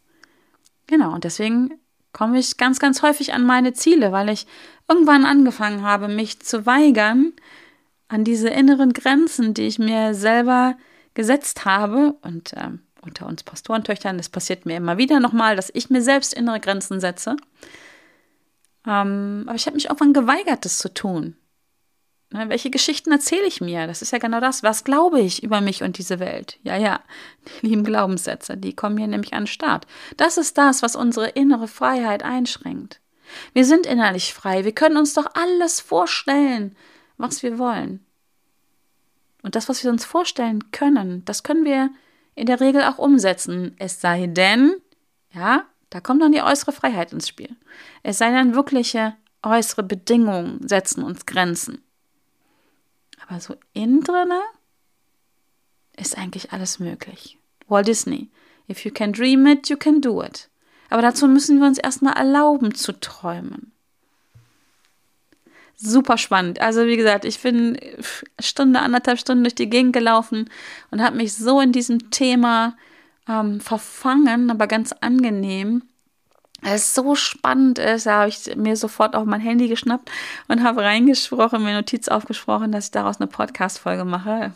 Genau, 0.86 1.14
und 1.14 1.24
deswegen 1.24 1.72
komme 2.12 2.38
ich 2.38 2.56
ganz, 2.58 2.78
ganz 2.78 3.02
häufig 3.02 3.32
an 3.32 3.44
meine 3.44 3.72
Ziele, 3.72 4.12
weil 4.12 4.28
ich 4.28 4.46
irgendwann 4.88 5.24
angefangen 5.24 5.82
habe, 5.82 6.08
mich 6.08 6.40
zu 6.40 6.66
weigern 6.66 7.32
an 8.08 8.24
diese 8.24 8.50
inneren 8.50 8.92
Grenzen, 8.92 9.54
die 9.54 9.62
ich 9.62 9.78
mir 9.78 10.14
selber 10.14 10.76
gesetzt 11.14 11.64
habe. 11.64 12.16
Und 12.22 12.52
äh, 12.52 12.70
unter 13.02 13.26
uns 13.26 13.44
Pastorentöchtern, 13.44 14.18
das 14.18 14.28
passiert 14.28 14.66
mir 14.66 14.76
immer 14.76 14.98
wieder 14.98 15.20
nochmal, 15.20 15.56
dass 15.56 15.70
ich 15.72 15.88
mir 15.88 16.02
selbst 16.02 16.34
innere 16.34 16.60
Grenzen 16.60 17.00
setze. 17.00 17.36
Ähm, 18.86 19.44
aber 19.46 19.56
ich 19.56 19.66
habe 19.66 19.74
mich 19.74 19.86
irgendwann 19.86 20.12
geweigert, 20.12 20.64
das 20.64 20.78
zu 20.78 20.92
tun. 20.92 21.36
Ne, 22.32 22.48
welche 22.48 22.70
Geschichten 22.70 23.10
erzähle 23.10 23.46
ich 23.46 23.60
mir? 23.60 23.88
Das 23.88 24.02
ist 24.02 24.12
ja 24.12 24.18
genau 24.18 24.38
das. 24.38 24.62
Was 24.62 24.84
glaube 24.84 25.20
ich 25.20 25.42
über 25.42 25.60
mich 25.60 25.82
und 25.82 25.98
diese 25.98 26.20
Welt? 26.20 26.58
Ja, 26.62 26.76
ja, 26.76 27.00
die 27.62 27.66
lieben 27.66 27.82
Glaubenssätze, 27.82 28.56
die 28.56 28.74
kommen 28.74 28.96
hier 28.96 29.08
nämlich 29.08 29.32
an 29.32 29.42
den 29.42 29.48
Start. 29.48 29.86
Das 30.16 30.38
ist 30.38 30.56
das, 30.56 30.82
was 30.82 30.94
unsere 30.94 31.28
innere 31.30 31.66
Freiheit 31.66 32.22
einschränkt. 32.22 33.00
Wir 33.52 33.64
sind 33.64 33.86
innerlich 33.86 34.32
frei. 34.32 34.64
Wir 34.64 34.72
können 34.72 34.96
uns 34.96 35.14
doch 35.14 35.26
alles 35.34 35.80
vorstellen, 35.80 36.76
was 37.16 37.42
wir 37.42 37.58
wollen. 37.58 38.04
Und 39.42 39.56
das, 39.56 39.68
was 39.68 39.82
wir 39.82 39.90
uns 39.90 40.04
vorstellen 40.04 40.70
können, 40.70 41.24
das 41.24 41.42
können 41.42 41.64
wir 41.64 41.90
in 42.34 42.46
der 42.46 42.60
Regel 42.60 42.82
auch 42.84 42.98
umsetzen. 42.98 43.74
Es 43.78 44.00
sei 44.00 44.26
denn, 44.26 44.74
ja, 45.32 45.64
da 45.90 46.00
kommt 46.00 46.22
dann 46.22 46.32
die 46.32 46.42
äußere 46.42 46.72
Freiheit 46.72 47.12
ins 47.12 47.28
Spiel. 47.28 47.54
Es 48.02 48.18
sei 48.18 48.30
denn, 48.30 48.54
wirkliche 48.54 49.14
äußere 49.42 49.82
Bedingungen 49.82 50.66
setzen 50.66 51.02
uns 51.02 51.26
Grenzen. 51.26 51.82
Aber 53.26 53.40
so 53.40 53.56
innen 53.74 54.02
drinne 54.02 54.40
ist 55.96 56.16
eigentlich 56.16 56.52
alles 56.52 56.78
möglich. 56.78 57.38
Walt 57.68 57.88
Disney. 57.88 58.30
If 58.68 58.84
you 58.84 58.92
can 58.92 59.12
dream 59.12 59.46
it, 59.46 59.68
you 59.68 59.76
can 59.76 60.00
do 60.00 60.22
it. 60.22 60.48
Aber 60.90 61.02
dazu 61.02 61.28
müssen 61.28 61.58
wir 61.60 61.66
uns 61.66 61.78
erstmal 61.78 62.14
erlauben 62.14 62.74
zu 62.74 62.92
träumen. 62.92 63.72
Super 65.76 66.18
spannend. 66.18 66.60
Also 66.60 66.86
wie 66.86 66.96
gesagt, 66.96 67.24
ich 67.24 67.40
bin 67.40 67.78
Stunde, 68.38 68.80
anderthalb 68.80 69.18
Stunden 69.18 69.44
durch 69.44 69.54
die 69.54 69.70
Gegend 69.70 69.92
gelaufen 69.92 70.50
und 70.90 71.02
habe 71.02 71.16
mich 71.16 71.34
so 71.34 71.60
in 71.60 71.72
diesem 71.72 72.10
Thema 72.10 72.76
ähm, 73.28 73.60
verfangen, 73.60 74.50
aber 74.50 74.66
ganz 74.66 74.92
angenehm. 74.92 75.82
Es 76.62 76.94
so 76.94 77.14
spannend 77.14 77.78
ist, 77.78 78.04
da 78.06 78.20
habe 78.20 78.28
ich 78.28 78.54
mir 78.56 78.76
sofort 78.76 79.16
auch 79.16 79.24
mein 79.24 79.40
Handy 79.40 79.68
geschnappt 79.68 80.10
und 80.48 80.62
habe 80.62 80.82
reingesprochen, 80.82 81.62
mir 81.62 81.74
Notiz 81.74 82.08
aufgesprochen, 82.08 82.70
dass 82.70 82.86
ich 82.86 82.90
daraus 82.90 83.18
eine 83.18 83.28
Podcast-Folge 83.28 84.04
mache. 84.04 84.52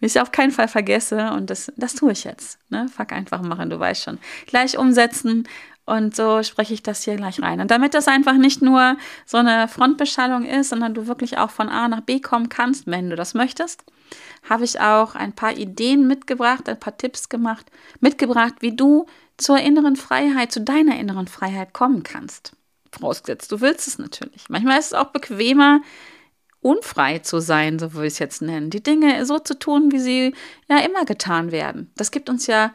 Wie 0.00 0.06
ich 0.06 0.20
auf 0.20 0.32
keinen 0.32 0.50
Fall 0.50 0.68
vergesse 0.68 1.30
und 1.30 1.48
das, 1.48 1.72
das 1.76 1.94
tue 1.94 2.12
ich 2.12 2.24
jetzt. 2.24 2.58
Ne? 2.70 2.88
Fuck 2.88 3.12
einfach 3.12 3.40
machen, 3.40 3.70
du 3.70 3.78
weißt 3.78 4.02
schon. 4.02 4.18
Gleich 4.46 4.76
umsetzen 4.76 5.46
und 5.86 6.14
so 6.14 6.42
spreche 6.42 6.74
ich 6.74 6.82
das 6.82 7.04
hier 7.04 7.16
gleich 7.16 7.40
rein. 7.40 7.60
Und 7.60 7.70
damit 7.70 7.94
das 7.94 8.06
einfach 8.06 8.34
nicht 8.34 8.62
nur 8.62 8.96
so 9.26 9.38
eine 9.38 9.66
Frontbeschallung 9.66 10.44
ist, 10.44 10.70
sondern 10.70 10.94
du 10.94 11.06
wirklich 11.06 11.38
auch 11.38 11.50
von 11.50 11.68
A 11.68 11.88
nach 11.88 12.02
B 12.02 12.20
kommen 12.20 12.48
kannst, 12.48 12.86
wenn 12.86 13.10
du 13.10 13.16
das 13.16 13.34
möchtest, 13.34 13.84
habe 14.48 14.64
ich 14.64 14.80
auch 14.80 15.14
ein 15.14 15.34
paar 15.34 15.56
Ideen 15.56 16.06
mitgebracht, 16.06 16.68
ein 16.68 16.80
paar 16.80 16.96
Tipps 16.96 17.28
gemacht, 17.28 17.66
mitgebracht, 18.00 18.54
wie 18.60 18.74
du 18.74 19.06
zur 19.36 19.58
inneren 19.58 19.96
Freiheit, 19.96 20.52
zu 20.52 20.60
deiner 20.60 20.98
inneren 20.98 21.26
Freiheit 21.26 21.72
kommen 21.72 22.02
kannst. 22.02 22.52
Vorausgesetzt, 22.92 23.52
du 23.52 23.60
willst 23.60 23.86
es 23.86 23.98
natürlich. 23.98 24.48
Manchmal 24.48 24.78
ist 24.78 24.86
es 24.86 24.94
auch 24.94 25.12
bequemer, 25.12 25.80
unfrei 26.60 27.20
zu 27.20 27.40
sein, 27.40 27.78
so 27.78 27.94
würde 27.94 28.08
ich 28.08 28.14
es 28.14 28.18
jetzt 28.18 28.42
nennen. 28.42 28.70
Die 28.70 28.82
Dinge 28.82 29.24
so 29.24 29.38
zu 29.38 29.58
tun, 29.58 29.92
wie 29.92 29.98
sie 29.98 30.34
ja 30.68 30.78
immer 30.78 31.04
getan 31.04 31.52
werden. 31.52 31.90
Das 31.96 32.10
gibt 32.10 32.28
uns 32.28 32.46
ja 32.46 32.72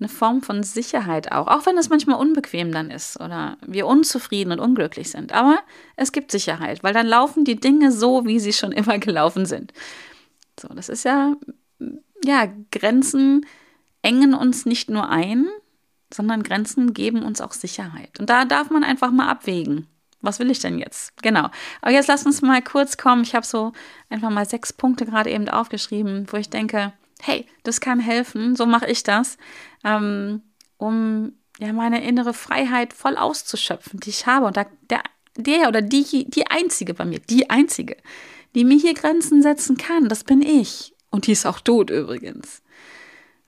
eine 0.00 0.08
Form 0.08 0.42
von 0.42 0.62
Sicherheit 0.62 1.32
auch, 1.32 1.48
auch 1.48 1.66
wenn 1.66 1.76
es 1.76 1.88
manchmal 1.88 2.20
unbequem 2.20 2.70
dann 2.70 2.90
ist 2.90 3.20
oder 3.20 3.58
wir 3.66 3.86
unzufrieden 3.86 4.52
und 4.52 4.60
unglücklich 4.60 5.10
sind. 5.10 5.32
Aber 5.32 5.58
es 5.96 6.12
gibt 6.12 6.30
Sicherheit, 6.30 6.84
weil 6.84 6.94
dann 6.94 7.06
laufen 7.06 7.44
die 7.44 7.56
Dinge 7.56 7.90
so, 7.90 8.24
wie 8.24 8.38
sie 8.38 8.52
schon 8.52 8.72
immer 8.72 8.98
gelaufen 8.98 9.44
sind. 9.44 9.72
So, 10.60 10.68
das 10.68 10.88
ist 10.88 11.04
ja, 11.04 11.36
ja, 12.24 12.48
Grenzen 12.70 13.46
engen 14.02 14.34
uns 14.34 14.66
nicht 14.66 14.90
nur 14.90 15.08
ein, 15.08 15.46
sondern 16.12 16.42
Grenzen 16.42 16.94
geben 16.94 17.22
uns 17.22 17.40
auch 17.40 17.52
Sicherheit. 17.52 18.18
Und 18.18 18.30
da 18.30 18.44
darf 18.44 18.70
man 18.70 18.84
einfach 18.84 19.10
mal 19.10 19.28
abwägen 19.28 19.86
was 20.20 20.38
will 20.38 20.50
ich 20.50 20.58
denn 20.58 20.78
jetzt? 20.78 21.20
Genau. 21.22 21.48
Aber 21.80 21.92
jetzt 21.92 22.08
lass 22.08 22.26
uns 22.26 22.42
mal 22.42 22.62
kurz 22.62 22.96
kommen. 22.96 23.22
Ich 23.22 23.34
habe 23.34 23.46
so 23.46 23.72
einfach 24.10 24.30
mal 24.30 24.48
sechs 24.48 24.72
Punkte 24.72 25.06
gerade 25.06 25.30
eben 25.30 25.48
aufgeschrieben, 25.48 26.26
wo 26.30 26.36
ich 26.36 26.50
denke, 26.50 26.92
hey, 27.20 27.46
das 27.62 27.80
kann 27.80 28.00
helfen, 28.00 28.56
so 28.56 28.66
mache 28.66 28.86
ich 28.86 29.02
das, 29.02 29.38
ähm, 29.84 30.42
um 30.76 31.32
ja 31.58 31.72
meine 31.72 32.04
innere 32.04 32.34
Freiheit 32.34 32.92
voll 32.92 33.16
auszuschöpfen, 33.16 34.00
die 34.00 34.10
ich 34.10 34.26
habe. 34.26 34.46
Und 34.46 34.56
da, 34.56 34.66
der, 34.90 35.02
der 35.36 35.68
oder 35.68 35.82
die, 35.82 36.26
die 36.28 36.46
einzige 36.48 36.94
bei 36.94 37.04
mir, 37.04 37.20
die 37.20 37.50
einzige, 37.50 37.96
die 38.58 38.64
mir 38.64 38.76
hier 38.76 38.94
Grenzen 38.94 39.40
setzen 39.40 39.76
kann, 39.76 40.08
das 40.08 40.24
bin 40.24 40.42
ich. 40.42 40.92
Und 41.10 41.28
die 41.28 41.32
ist 41.32 41.46
auch 41.46 41.60
tot 41.60 41.90
übrigens. 41.90 42.60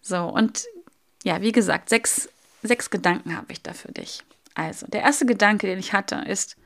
So, 0.01 0.19
und 0.23 0.67
ja, 1.25 1.43
wie 1.43 1.51
gesagt, 1.51 1.89
sechs, 1.89 2.29
sechs 2.63 2.91
Gedanken 2.91 3.37
habe 3.37 3.51
ich 3.51 3.61
da 3.61 3.73
für 3.73 3.91
dich. 3.91 4.23
Also, 4.55 4.87
der 4.87 5.03
erste 5.03 5.27
Gedanke, 5.27 5.67
den 5.67 5.81
ich 5.81 5.93
hatte, 5.95 6.15
ist, 6.29 6.57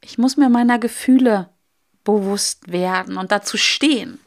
ich 0.00 0.16
muss 0.16 0.36
mir 0.36 0.48
meiner 0.48 0.78
Gefühle 0.78 1.50
bewusst 2.04 2.70
werden 2.70 3.16
und 3.16 3.32
dazu 3.32 3.56
stehen. 3.56 4.20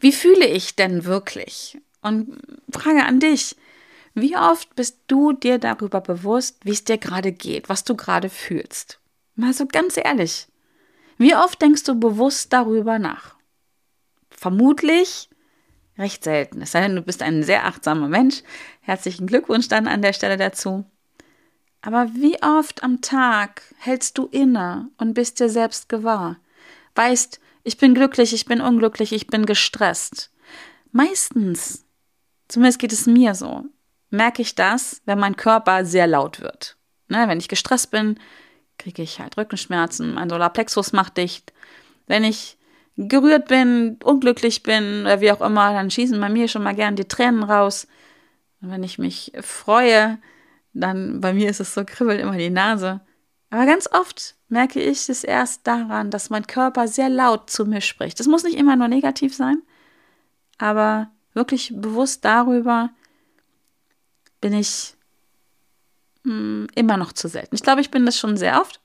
Wie 0.00 0.12
fühle 0.12 0.46
ich 0.46 0.76
denn 0.76 1.06
wirklich? 1.06 1.78
Und 2.02 2.36
Frage 2.70 3.06
an 3.06 3.18
dich, 3.18 3.56
wie 4.12 4.36
oft 4.36 4.76
bist 4.76 4.98
du 5.06 5.32
dir 5.32 5.56
darüber 5.56 6.02
bewusst, 6.02 6.58
wie 6.64 6.72
es 6.72 6.84
dir 6.84 6.98
gerade 6.98 7.32
geht, 7.32 7.70
was 7.70 7.84
du 7.84 7.96
gerade 7.96 8.28
fühlst? 8.28 9.00
Mal 9.36 9.54
so 9.54 9.64
ganz 9.64 9.96
ehrlich. 9.96 10.48
Wie 11.18 11.34
oft 11.34 11.60
denkst 11.60 11.84
du 11.84 11.98
bewusst 11.98 12.52
darüber 12.52 12.98
nach? 12.98 13.34
Vermutlich 14.30 15.28
recht 15.98 16.22
selten. 16.22 16.62
Es 16.62 16.72
sei 16.72 16.82
denn, 16.82 16.94
du 16.94 17.02
bist 17.02 17.22
ein 17.22 17.42
sehr 17.42 17.66
achtsamer 17.66 18.08
Mensch. 18.08 18.42
Herzlichen 18.80 19.26
Glückwunsch 19.26 19.68
dann 19.68 19.88
an 19.88 20.00
der 20.00 20.12
Stelle 20.12 20.36
dazu. 20.36 20.84
Aber 21.80 22.14
wie 22.14 22.40
oft 22.42 22.82
am 22.82 23.00
Tag 23.00 23.62
hältst 23.78 24.16
du 24.16 24.26
inne 24.26 24.90
und 24.96 25.14
bist 25.14 25.40
dir 25.40 25.48
selbst 25.48 25.88
gewahr? 25.88 26.36
Weißt, 26.94 27.40
ich 27.64 27.78
bin 27.78 27.94
glücklich, 27.94 28.32
ich 28.32 28.46
bin 28.46 28.60
unglücklich, 28.60 29.12
ich 29.12 29.26
bin 29.26 29.44
gestresst. 29.44 30.30
Meistens, 30.92 31.84
zumindest 32.48 32.78
geht 32.78 32.92
es 32.92 33.06
mir 33.06 33.34
so, 33.34 33.64
merke 34.10 34.42
ich 34.42 34.54
das, 34.54 35.02
wenn 35.04 35.18
mein 35.18 35.36
Körper 35.36 35.84
sehr 35.84 36.06
laut 36.06 36.40
wird. 36.40 36.76
Ne, 37.08 37.26
wenn 37.28 37.38
ich 37.38 37.48
gestresst 37.48 37.90
bin, 37.90 38.18
kriege 38.78 39.02
ich 39.02 39.20
halt 39.20 39.36
Rückenschmerzen, 39.36 40.14
mein 40.14 40.30
Solarplexus 40.30 40.92
macht 40.92 41.16
dicht. 41.16 41.52
Wenn 42.06 42.24
ich 42.24 42.56
gerührt 42.96 43.48
bin, 43.48 43.98
unglücklich 44.02 44.62
bin 44.62 45.02
oder 45.02 45.20
wie 45.20 45.30
auch 45.30 45.40
immer, 45.40 45.72
dann 45.72 45.90
schießen 45.90 46.20
bei 46.20 46.28
mir 46.28 46.48
schon 46.48 46.62
mal 46.62 46.74
gern 46.74 46.96
die 46.96 47.06
Tränen 47.06 47.42
raus. 47.42 47.86
Und 48.60 48.70
wenn 48.70 48.82
ich 48.82 48.98
mich 48.98 49.32
freue, 49.40 50.18
dann 50.72 51.20
bei 51.20 51.32
mir 51.32 51.48
ist 51.48 51.60
es 51.60 51.74
so, 51.74 51.84
kribbelt 51.84 52.20
immer 52.20 52.36
die 52.36 52.50
Nase. 52.50 53.00
Aber 53.50 53.66
ganz 53.66 53.88
oft 53.92 54.36
merke 54.48 54.80
ich 54.80 55.08
es 55.08 55.24
erst 55.24 55.66
daran, 55.66 56.10
dass 56.10 56.30
mein 56.30 56.46
Körper 56.46 56.88
sehr 56.88 57.08
laut 57.08 57.50
zu 57.50 57.66
mir 57.66 57.80
spricht. 57.80 58.18
Das 58.20 58.26
muss 58.26 58.44
nicht 58.44 58.58
immer 58.58 58.76
nur 58.76 58.88
negativ 58.88 59.34
sein, 59.34 59.62
aber 60.58 61.10
wirklich 61.34 61.72
bewusst 61.74 62.24
darüber 62.24 62.90
bin 64.40 64.52
ich 64.52 64.94
hm, 66.24 66.66
immer 66.74 66.96
noch 66.96 67.12
zu 67.12 67.28
selten. 67.28 67.54
Ich 67.54 67.62
glaube, 67.62 67.80
ich 67.80 67.90
bin 67.90 68.06
das 68.06 68.18
schon 68.18 68.36
sehr 68.36 68.60
oft, 68.60 68.80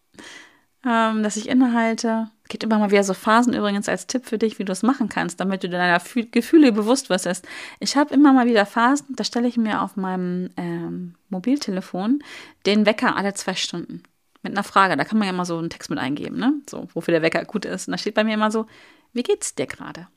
ähm, 0.85 1.23
dass 1.23 1.37
ich 1.37 1.49
innehalte. 1.49 2.29
Es 2.43 2.49
gibt 2.49 2.63
immer 2.63 2.77
mal 2.77 2.91
wieder 2.91 3.03
so 3.03 3.13
Phasen 3.13 3.53
übrigens 3.53 3.87
als 3.87 4.05
Tipp 4.07 4.25
für 4.25 4.37
dich, 4.37 4.59
wie 4.59 4.65
du 4.65 4.71
es 4.71 4.83
machen 4.83 5.09
kannst, 5.09 5.39
damit 5.39 5.63
du 5.63 5.69
deiner 5.69 6.01
Gefühle 6.31 6.71
bewusst 6.71 7.09
wirst. 7.09 7.47
Ich 7.79 7.95
habe 7.95 8.13
immer 8.13 8.33
mal 8.33 8.45
wieder 8.45 8.65
Phasen, 8.65 9.15
da 9.15 9.23
stelle 9.23 9.47
ich 9.47 9.57
mir 9.57 9.81
auf 9.81 9.95
meinem 9.95 10.49
ähm, 10.57 11.15
Mobiltelefon 11.29 12.23
den 12.65 12.85
Wecker 12.85 13.15
alle 13.15 13.33
zwei 13.33 13.55
Stunden. 13.55 14.03
Mit 14.41 14.51
einer 14.51 14.63
Frage. 14.63 14.97
Da 14.97 15.05
kann 15.05 15.17
man 15.17 15.27
ja 15.27 15.33
mal 15.33 15.45
so 15.45 15.57
einen 15.57 15.69
Text 15.69 15.89
mit 15.89 15.99
eingeben, 15.99 16.37
ne? 16.37 16.53
So, 16.69 16.89
wofür 16.93 17.13
der 17.13 17.21
Wecker 17.21 17.45
gut 17.45 17.63
ist. 17.63 17.87
Und 17.87 17.93
da 17.93 17.97
steht 17.97 18.13
bei 18.13 18.25
mir 18.25 18.33
immer 18.33 18.51
so, 18.51 18.67
wie 19.13 19.23
geht's 19.23 19.55
dir 19.55 19.67
gerade? 19.67 20.09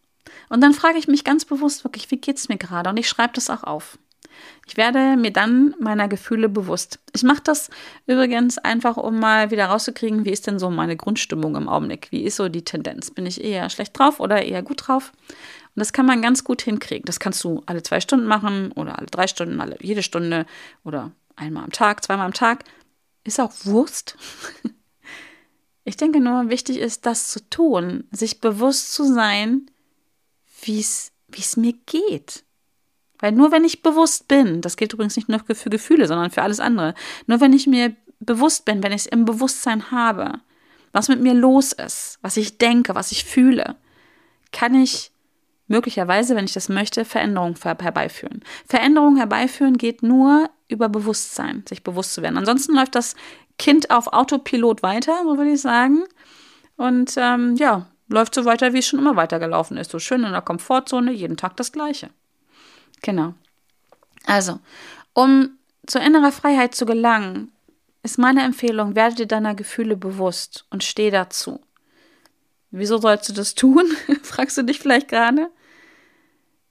Und 0.48 0.60
dann 0.60 0.72
frage 0.72 0.98
ich 0.98 1.06
mich 1.06 1.22
ganz 1.22 1.44
bewusst 1.44 1.84
wirklich, 1.84 2.10
wie 2.10 2.16
geht's 2.16 2.48
mir 2.48 2.56
gerade? 2.56 2.90
Und 2.90 2.96
ich 2.96 3.08
schreibe 3.08 3.34
das 3.34 3.50
auch 3.50 3.62
auf. 3.62 3.98
Ich 4.66 4.76
werde 4.76 5.16
mir 5.16 5.32
dann 5.32 5.74
meiner 5.78 6.08
Gefühle 6.08 6.48
bewusst. 6.48 6.98
Ich 7.14 7.22
mache 7.22 7.42
das 7.44 7.70
übrigens 8.06 8.58
einfach, 8.58 8.96
um 8.96 9.18
mal 9.18 9.50
wieder 9.50 9.66
rauszukriegen, 9.66 10.24
wie 10.24 10.30
ist 10.30 10.46
denn 10.46 10.58
so 10.58 10.70
meine 10.70 10.96
Grundstimmung 10.96 11.56
im 11.56 11.68
Augenblick? 11.68 12.08
Wie 12.10 12.24
ist 12.24 12.36
so 12.36 12.48
die 12.48 12.64
Tendenz? 12.64 13.10
Bin 13.10 13.26
ich 13.26 13.42
eher 13.42 13.70
schlecht 13.70 13.98
drauf 13.98 14.18
oder 14.20 14.42
eher 14.42 14.62
gut 14.62 14.88
drauf? 14.88 15.12
Und 15.30 15.80
das 15.80 15.92
kann 15.92 16.06
man 16.06 16.22
ganz 16.22 16.42
gut 16.42 16.62
hinkriegen. 16.62 17.04
Das 17.04 17.20
kannst 17.20 17.44
du 17.44 17.62
alle 17.66 17.82
zwei 17.82 18.00
Stunden 18.00 18.26
machen 18.26 18.72
oder 18.72 18.98
alle 18.98 19.06
drei 19.06 19.26
Stunden, 19.26 19.60
alle, 19.60 19.76
jede 19.80 20.02
Stunde 20.02 20.46
oder 20.84 21.12
einmal 21.36 21.64
am 21.64 21.72
Tag, 21.72 22.02
zweimal 22.04 22.26
am 22.26 22.34
Tag. 22.34 22.64
Ist 23.24 23.40
auch 23.40 23.52
Wurst. 23.64 24.16
Ich 25.88 25.96
denke 25.96 26.18
nur, 26.18 26.50
wichtig 26.50 26.78
ist, 26.78 27.06
das 27.06 27.28
zu 27.28 27.48
tun, 27.48 28.08
sich 28.10 28.40
bewusst 28.40 28.92
zu 28.92 29.04
sein, 29.04 29.70
wie 30.62 30.80
es 30.80 31.56
mir 31.56 31.74
geht. 31.86 32.42
Weil 33.18 33.32
nur 33.32 33.52
wenn 33.52 33.64
ich 33.64 33.82
bewusst 33.82 34.28
bin, 34.28 34.60
das 34.60 34.76
gilt 34.76 34.92
übrigens 34.92 35.16
nicht 35.16 35.28
nur 35.28 35.40
für 35.40 35.70
Gefühle, 35.70 36.06
sondern 36.06 36.30
für 36.30 36.42
alles 36.42 36.60
andere, 36.60 36.94
nur 37.26 37.40
wenn 37.40 37.52
ich 37.52 37.66
mir 37.66 37.94
bewusst 38.20 38.64
bin, 38.64 38.82
wenn 38.82 38.92
ich 38.92 39.02
es 39.02 39.06
im 39.06 39.24
Bewusstsein 39.24 39.90
habe, 39.90 40.40
was 40.92 41.08
mit 41.08 41.20
mir 41.20 41.34
los 41.34 41.72
ist, 41.72 42.18
was 42.22 42.36
ich 42.36 42.58
denke, 42.58 42.94
was 42.94 43.12
ich 43.12 43.24
fühle, 43.24 43.76
kann 44.52 44.74
ich 44.74 45.12
möglicherweise, 45.68 46.36
wenn 46.36 46.44
ich 46.44 46.52
das 46.52 46.68
möchte, 46.68 47.04
Veränderungen 47.04 47.56
herbeiführen. 47.56 48.42
Veränderungen 48.66 49.16
herbeiführen 49.16 49.76
geht 49.76 50.02
nur 50.02 50.48
über 50.68 50.88
Bewusstsein, 50.88 51.64
sich 51.68 51.82
bewusst 51.82 52.14
zu 52.14 52.22
werden. 52.22 52.38
Ansonsten 52.38 52.74
läuft 52.74 52.94
das 52.94 53.14
Kind 53.58 53.90
auf 53.90 54.12
Autopilot 54.12 54.82
weiter, 54.82 55.20
so 55.24 55.36
würde 55.36 55.52
ich 55.52 55.60
sagen. 55.60 56.04
Und 56.76 57.14
ähm, 57.16 57.56
ja, 57.56 57.86
läuft 58.08 58.34
so 58.34 58.44
weiter, 58.44 58.72
wie 58.72 58.78
es 58.78 58.86
schon 58.86 58.98
immer 58.98 59.16
weitergelaufen 59.16 59.76
ist. 59.76 59.90
So 59.90 59.98
schön 59.98 60.24
in 60.24 60.32
der 60.32 60.42
Komfortzone, 60.42 61.12
jeden 61.12 61.36
Tag 61.36 61.56
das 61.56 61.72
Gleiche. 61.72 62.10
Genau. 63.02 63.34
Also, 64.24 64.58
um 65.12 65.50
zur 65.86 66.02
innerer 66.02 66.32
Freiheit 66.32 66.74
zu 66.74 66.86
gelangen, 66.86 67.52
ist 68.02 68.18
meine 68.18 68.42
Empfehlung, 68.44 68.94
werde 68.94 69.16
dir 69.16 69.26
deiner 69.26 69.54
Gefühle 69.54 69.96
bewusst 69.96 70.64
und 70.70 70.84
steh 70.84 71.10
dazu. 71.10 71.60
Wieso 72.70 72.98
sollst 72.98 73.28
du 73.28 73.32
das 73.32 73.54
tun? 73.54 73.84
fragst 74.22 74.56
du 74.58 74.62
dich 74.62 74.78
vielleicht 74.78 75.08
gerade. 75.08 75.50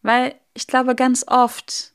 Weil 0.02 0.36
ich 0.54 0.68
glaube, 0.68 0.96
ganz 0.96 1.26
oft 1.28 1.94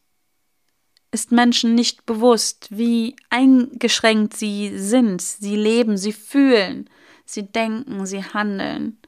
ist 1.13 1.33
Menschen 1.33 1.75
nicht 1.75 2.07
bewusst, 2.07 2.69
wie 2.71 3.17
eingeschränkt 3.31 4.37
sie 4.37 4.79
sind. 4.79 5.23
Sie 5.23 5.57
leben, 5.57 5.97
sie 5.97 6.13
fühlen, 6.13 6.89
sie 7.25 7.45
denken, 7.45 8.07
sie 8.07 8.23
handeln. 8.23 8.99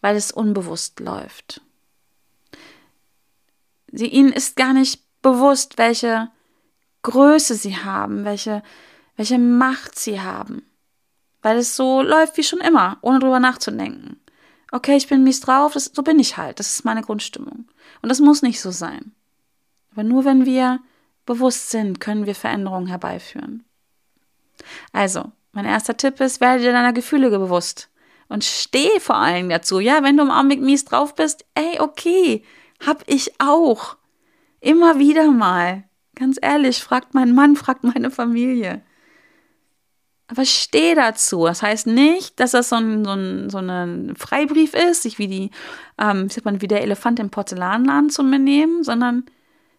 weil 0.00 0.16
es 0.16 0.32
unbewusst 0.32 1.00
läuft. 1.00 1.60
Sie, 3.92 4.06
ihnen 4.06 4.32
ist 4.32 4.56
gar 4.56 4.72
nicht 4.72 5.02
bewusst, 5.22 5.78
welche 5.78 6.28
Größe 7.02 7.54
sie 7.54 7.76
haben, 7.76 8.24
welche, 8.24 8.62
welche 9.16 9.38
Macht 9.38 9.98
sie 9.98 10.20
haben. 10.20 10.62
Weil 11.42 11.58
es 11.58 11.76
so 11.76 12.02
läuft 12.02 12.36
wie 12.36 12.42
schon 12.42 12.60
immer, 12.60 12.98
ohne 13.00 13.18
drüber 13.18 13.40
nachzudenken. 13.40 14.20
Okay, 14.72 14.96
ich 14.96 15.08
bin 15.08 15.24
mies 15.24 15.40
drauf, 15.40 15.72
das, 15.72 15.90
so 15.92 16.02
bin 16.02 16.18
ich 16.18 16.36
halt. 16.36 16.60
Das 16.60 16.74
ist 16.74 16.84
meine 16.84 17.02
Grundstimmung. 17.02 17.66
Und 18.02 18.08
das 18.08 18.20
muss 18.20 18.42
nicht 18.42 18.60
so 18.60 18.70
sein. 18.70 19.12
Aber 19.92 20.04
nur 20.04 20.24
wenn 20.24 20.46
wir 20.46 20.80
bewusst 21.26 21.70
sind, 21.70 22.00
können 22.00 22.26
wir 22.26 22.34
Veränderungen 22.34 22.86
herbeiführen. 22.86 23.64
Also, 24.92 25.32
mein 25.52 25.64
erster 25.64 25.96
Tipp 25.96 26.20
ist, 26.20 26.40
werde 26.40 26.62
dir 26.62 26.72
deiner 26.72 26.92
Gefühle 26.92 27.30
bewusst. 27.30 27.88
Und 28.28 28.44
steh 28.44 29.00
vor 29.00 29.16
allem 29.16 29.48
dazu. 29.48 29.80
Ja, 29.80 30.04
wenn 30.04 30.16
du 30.16 30.22
im 30.22 30.30
Augenblick 30.30 30.60
mies 30.60 30.84
drauf 30.84 31.16
bist, 31.16 31.44
ey, 31.54 31.80
okay, 31.80 32.44
hab 32.84 33.04
ich 33.06 33.40
auch. 33.40 33.96
Immer 34.60 34.98
wieder 34.98 35.30
mal. 35.30 35.84
Ganz 36.14 36.38
ehrlich, 36.40 36.82
fragt 36.82 37.14
mein 37.14 37.34
Mann, 37.34 37.56
fragt 37.56 37.84
meine 37.84 38.10
Familie. 38.10 38.82
Aber 40.30 40.44
steh 40.44 40.94
dazu. 40.94 41.44
Das 41.44 41.62
heißt 41.62 41.86
nicht, 41.88 42.38
dass 42.38 42.52
das 42.52 42.68
so 42.68 42.76
ein, 42.76 43.04
so 43.04 43.12
ein, 43.12 43.50
so 43.50 43.58
ein 43.58 44.14
Freibrief 44.16 44.74
ist, 44.74 45.02
sich 45.02 45.18
wie 45.18 45.26
die, 45.26 45.50
ähm, 45.98 46.28
wie 46.28 46.32
sagt 46.32 46.44
man, 46.44 46.60
wie 46.60 46.68
der 46.68 46.82
Elefant 46.82 47.18
im 47.18 47.30
Porzellanladen 47.30 48.10
zu 48.10 48.22
mir 48.22 48.38
nehmen, 48.38 48.84
sondern 48.84 49.24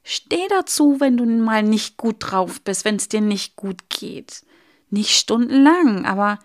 steh 0.04 0.48
dazu, 0.50 1.00
wenn 1.00 1.16
du 1.16 1.26
mal 1.26 1.64
nicht 1.64 1.96
gut 1.96 2.18
drauf 2.20 2.62
bist, 2.62 2.84
wenn 2.86 2.98
es 2.98 3.08
dir 3.08 3.22
nicht 3.22 3.56
gut 3.56 3.90
geht. 3.90 4.44
Nicht 4.90 5.12
stundenlang, 5.12 6.06
aber 6.06 6.40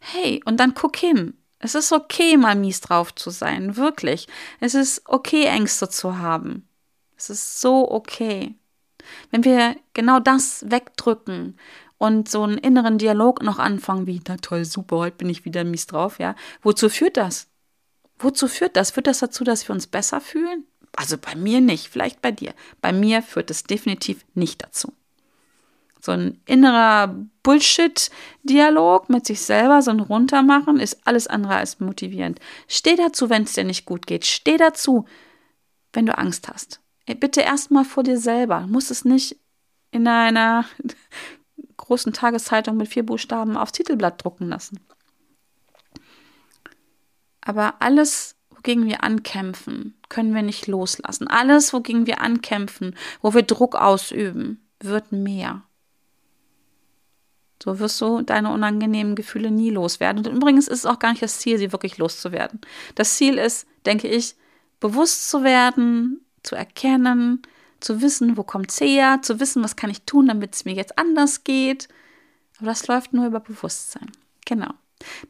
hey, 0.00 0.42
und 0.44 0.60
dann 0.60 0.74
guck 0.74 0.96
hin. 0.96 1.34
Es 1.58 1.74
ist 1.74 1.92
okay, 1.92 2.36
mal 2.36 2.54
mies 2.54 2.80
drauf 2.80 3.14
zu 3.14 3.30
sein, 3.30 3.76
wirklich. 3.76 4.28
Es 4.60 4.74
ist 4.74 5.02
okay, 5.06 5.44
Ängste 5.46 5.88
zu 5.88 6.18
haben. 6.18 6.68
Es 7.16 7.30
ist 7.30 7.60
so 7.60 7.90
okay. 7.90 8.54
Wenn 9.30 9.44
wir 9.44 9.76
genau 9.94 10.20
das 10.20 10.64
wegdrücken 10.70 11.58
und 11.98 12.28
so 12.28 12.42
einen 12.42 12.58
inneren 12.58 12.98
Dialog 12.98 13.42
noch 13.42 13.58
anfangen, 13.58 14.06
wie, 14.06 14.20
na 14.28 14.36
toll, 14.36 14.64
super, 14.64 14.98
heute 14.98 15.16
bin 15.16 15.30
ich 15.30 15.44
wieder 15.44 15.64
mies 15.64 15.86
drauf, 15.86 16.18
ja. 16.18 16.34
Wozu 16.62 16.90
führt 16.90 17.16
das? 17.16 17.48
Wozu 18.18 18.48
führt 18.48 18.76
das? 18.76 18.90
Führt 18.90 19.06
das 19.06 19.20
dazu, 19.20 19.44
dass 19.44 19.66
wir 19.68 19.74
uns 19.74 19.86
besser 19.86 20.20
fühlen? 20.20 20.66
Also 20.94 21.16
bei 21.18 21.34
mir 21.34 21.60
nicht, 21.60 21.88
vielleicht 21.88 22.22
bei 22.22 22.32
dir. 22.32 22.54
Bei 22.80 22.92
mir 22.92 23.22
führt 23.22 23.50
es 23.50 23.64
definitiv 23.64 24.24
nicht 24.34 24.62
dazu. 24.62 24.92
So 26.06 26.12
ein 26.12 26.40
innerer 26.46 27.14
Bullshit-Dialog 27.42 29.10
mit 29.10 29.26
sich 29.26 29.40
selber, 29.40 29.82
so 29.82 29.90
ein 29.90 29.98
Runtermachen, 29.98 30.78
ist 30.78 31.04
alles 31.04 31.26
andere 31.26 31.56
als 31.56 31.80
motivierend. 31.80 32.38
Steh 32.68 32.94
dazu, 32.94 33.28
wenn 33.28 33.42
es 33.42 33.54
dir 33.54 33.64
nicht 33.64 33.86
gut 33.86 34.06
geht. 34.06 34.24
Steh 34.24 34.56
dazu, 34.56 35.04
wenn 35.92 36.06
du 36.06 36.16
Angst 36.16 36.48
hast. 36.48 36.80
Bitte 37.18 37.40
erstmal 37.40 37.84
vor 37.84 38.04
dir 38.04 38.18
selber. 38.18 38.60
Du 38.60 38.72
musst 38.72 38.92
es 38.92 39.04
nicht 39.04 39.36
in 39.90 40.06
einer 40.06 40.64
großen 41.76 42.12
Tageszeitung 42.12 42.76
mit 42.76 42.88
vier 42.88 43.04
Buchstaben 43.04 43.56
aufs 43.56 43.72
Titelblatt 43.72 44.22
drucken 44.22 44.48
lassen. 44.48 44.78
Aber 47.40 47.82
alles, 47.82 48.36
wogegen 48.50 48.86
wir 48.86 49.02
ankämpfen, 49.02 49.98
können 50.08 50.34
wir 50.34 50.42
nicht 50.42 50.68
loslassen. 50.68 51.26
Alles, 51.26 51.72
wogegen 51.72 52.06
wir 52.06 52.20
ankämpfen, 52.20 52.94
wo 53.22 53.34
wir 53.34 53.42
Druck 53.42 53.74
ausüben, 53.74 54.68
wird 54.78 55.10
mehr. 55.10 55.62
So 57.62 57.78
wirst 57.78 58.00
du 58.00 58.22
deine 58.22 58.52
unangenehmen 58.52 59.14
Gefühle 59.14 59.50
nie 59.50 59.70
loswerden. 59.70 60.24
Und 60.24 60.34
übrigens 60.34 60.68
ist 60.68 60.80
es 60.80 60.86
auch 60.86 60.98
gar 60.98 61.10
nicht 61.10 61.22
das 61.22 61.38
Ziel, 61.38 61.58
sie 61.58 61.72
wirklich 61.72 61.98
loszuwerden. 61.98 62.60
Das 62.94 63.16
Ziel 63.16 63.38
ist, 63.38 63.66
denke 63.86 64.08
ich, 64.08 64.36
bewusst 64.80 65.30
zu 65.30 65.42
werden, 65.42 66.20
zu 66.42 66.54
erkennen, 66.54 67.42
zu 67.80 68.02
wissen, 68.02 68.36
wo 68.36 68.42
kommt 68.42 68.70
es 68.70 68.80
her, 68.80 69.20
zu 69.22 69.40
wissen, 69.40 69.64
was 69.64 69.76
kann 69.76 69.90
ich 69.90 70.02
tun, 70.02 70.26
damit 70.26 70.54
es 70.54 70.64
mir 70.64 70.74
jetzt 70.74 70.98
anders 70.98 71.44
geht. 71.44 71.88
Aber 72.58 72.66
das 72.66 72.86
läuft 72.86 73.12
nur 73.12 73.26
über 73.26 73.40
Bewusstsein. 73.40 74.10
Genau. 74.44 74.70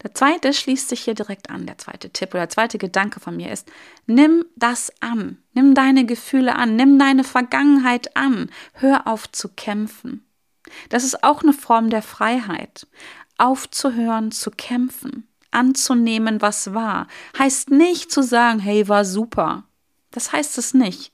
Der 0.02 0.14
zweite 0.14 0.52
schließt 0.52 0.88
sich 0.88 1.02
hier 1.02 1.14
direkt 1.14 1.50
an, 1.50 1.66
der 1.66 1.78
zweite 1.78 2.10
Tipp 2.10 2.30
oder 2.30 2.42
der 2.42 2.50
zweite 2.50 2.78
Gedanke 2.78 3.18
von 3.18 3.36
mir 3.36 3.50
ist, 3.50 3.70
nimm 4.06 4.44
das 4.54 4.92
an, 5.00 5.38
nimm 5.54 5.74
deine 5.74 6.06
Gefühle 6.06 6.54
an, 6.54 6.76
nimm 6.76 6.98
deine 6.98 7.24
Vergangenheit 7.24 8.16
an, 8.16 8.50
hör 8.74 9.06
auf 9.06 9.30
zu 9.30 9.48
kämpfen. 9.48 10.25
Das 10.88 11.04
ist 11.04 11.22
auch 11.24 11.42
eine 11.42 11.52
Form 11.52 11.90
der 11.90 12.02
Freiheit, 12.02 12.86
aufzuhören 13.38 14.32
zu 14.32 14.50
kämpfen, 14.50 15.28
anzunehmen, 15.50 16.42
was 16.42 16.74
war, 16.74 17.06
heißt 17.38 17.70
nicht 17.70 18.10
zu 18.10 18.22
sagen, 18.22 18.58
hey, 18.58 18.88
war 18.88 19.04
super. 19.04 19.64
Das 20.10 20.32
heißt 20.32 20.58
es 20.58 20.74
nicht. 20.74 21.12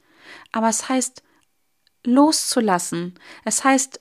Aber 0.52 0.68
es 0.68 0.88
heißt 0.88 1.22
loszulassen. 2.04 3.14
Es 3.44 3.64
heißt 3.64 4.00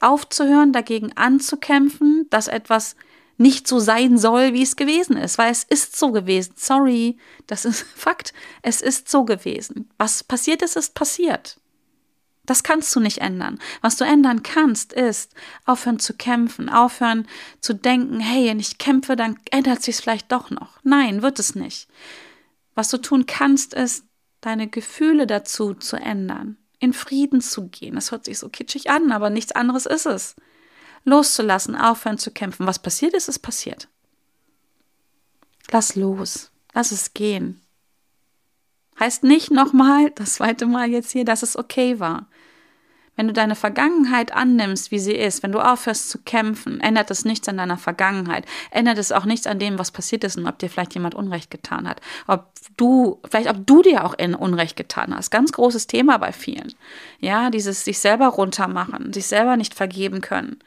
aufzuhören, 0.00 0.72
dagegen 0.72 1.16
anzukämpfen, 1.16 2.26
dass 2.30 2.48
etwas 2.48 2.96
nicht 3.38 3.68
so 3.68 3.78
sein 3.78 4.18
soll, 4.18 4.54
wie 4.54 4.62
es 4.62 4.76
gewesen 4.76 5.16
ist, 5.16 5.36
weil 5.38 5.50
es 5.50 5.64
ist 5.64 5.96
so 5.96 6.10
gewesen. 6.12 6.54
Sorry, 6.56 7.18
das 7.46 7.64
ist 7.64 7.82
Fakt. 7.94 8.32
Es 8.62 8.80
ist 8.80 9.08
so 9.08 9.24
gewesen. 9.24 9.90
Was 9.98 10.24
passiert 10.24 10.62
ist, 10.62 10.76
ist 10.76 10.94
passiert. 10.94 11.58
Das 12.46 12.62
kannst 12.62 12.94
du 12.94 13.00
nicht 13.00 13.18
ändern. 13.18 13.58
Was 13.82 13.96
du 13.96 14.04
ändern 14.04 14.42
kannst, 14.42 14.92
ist 14.92 15.34
aufhören 15.64 15.98
zu 15.98 16.14
kämpfen, 16.14 16.68
aufhören 16.68 17.26
zu 17.60 17.74
denken, 17.74 18.20
hey, 18.20 18.48
wenn 18.48 18.60
ich 18.60 18.78
kämpfe, 18.78 19.16
dann 19.16 19.38
ändert 19.50 19.82
sich 19.82 19.96
es 19.96 20.00
vielleicht 20.00 20.30
doch 20.32 20.50
noch. 20.50 20.78
Nein, 20.82 21.22
wird 21.22 21.38
es 21.38 21.54
nicht. 21.54 21.88
Was 22.74 22.88
du 22.88 22.98
tun 22.98 23.26
kannst, 23.26 23.74
ist, 23.74 24.04
deine 24.40 24.68
Gefühle 24.68 25.26
dazu 25.26 25.74
zu 25.74 25.96
ändern, 25.96 26.56
in 26.78 26.92
Frieden 26.92 27.40
zu 27.40 27.68
gehen. 27.68 27.96
Das 27.96 28.12
hört 28.12 28.24
sich 28.24 28.38
so 28.38 28.48
kitschig 28.48 28.90
an, 28.90 29.10
aber 29.10 29.28
nichts 29.28 29.52
anderes 29.52 29.86
ist 29.86 30.06
es. 30.06 30.36
Loszulassen, 31.04 31.74
aufhören 31.74 32.18
zu 32.18 32.30
kämpfen. 32.30 32.66
Was 32.66 32.80
passiert 32.80 33.14
ist, 33.14 33.28
ist 33.28 33.40
passiert. 33.40 33.88
Lass 35.70 35.96
los. 35.96 36.50
Lass 36.74 36.92
es 36.92 37.12
gehen. 37.14 37.60
Heißt 38.98 39.24
nicht 39.24 39.50
nochmal, 39.50 40.10
das 40.12 40.34
zweite 40.34 40.66
Mal 40.66 40.90
jetzt 40.90 41.10
hier, 41.10 41.24
dass 41.24 41.42
es 41.42 41.56
okay 41.56 42.00
war. 42.00 42.28
Wenn 43.16 43.26
du 43.26 43.32
deine 43.32 43.56
Vergangenheit 43.56 44.32
annimmst, 44.32 44.90
wie 44.90 44.98
sie 44.98 45.14
ist, 45.14 45.42
wenn 45.42 45.52
du 45.52 45.60
aufhörst 45.60 46.10
zu 46.10 46.18
kämpfen, 46.18 46.80
ändert 46.80 47.10
es 47.10 47.24
nichts 47.24 47.48
an 47.48 47.56
deiner 47.56 47.78
Vergangenheit, 47.78 48.44
ändert 48.70 48.98
es 48.98 49.10
auch 49.10 49.24
nichts 49.24 49.46
an 49.46 49.58
dem, 49.58 49.78
was 49.78 49.90
passiert 49.90 50.22
ist 50.22 50.36
und 50.36 50.46
ob 50.46 50.58
dir 50.58 50.68
vielleicht 50.68 50.94
jemand 50.94 51.14
Unrecht 51.14 51.50
getan 51.50 51.88
hat. 51.88 52.00
Ob 52.26 52.52
du, 52.76 53.20
vielleicht 53.28 53.48
ob 53.48 53.66
du 53.66 53.82
dir 53.82 54.04
auch 54.04 54.14
in 54.14 54.34
Unrecht 54.34 54.76
getan 54.76 55.16
hast. 55.16 55.30
Ganz 55.30 55.52
großes 55.52 55.86
Thema 55.86 56.18
bei 56.18 56.32
vielen. 56.32 56.74
Ja, 57.18 57.48
dieses 57.48 57.84
sich 57.84 57.98
selber 57.98 58.28
runtermachen, 58.28 59.14
sich 59.14 59.26
selber 59.26 59.56
nicht 59.56 59.74
vergeben 59.74 60.20
können. 60.20 60.58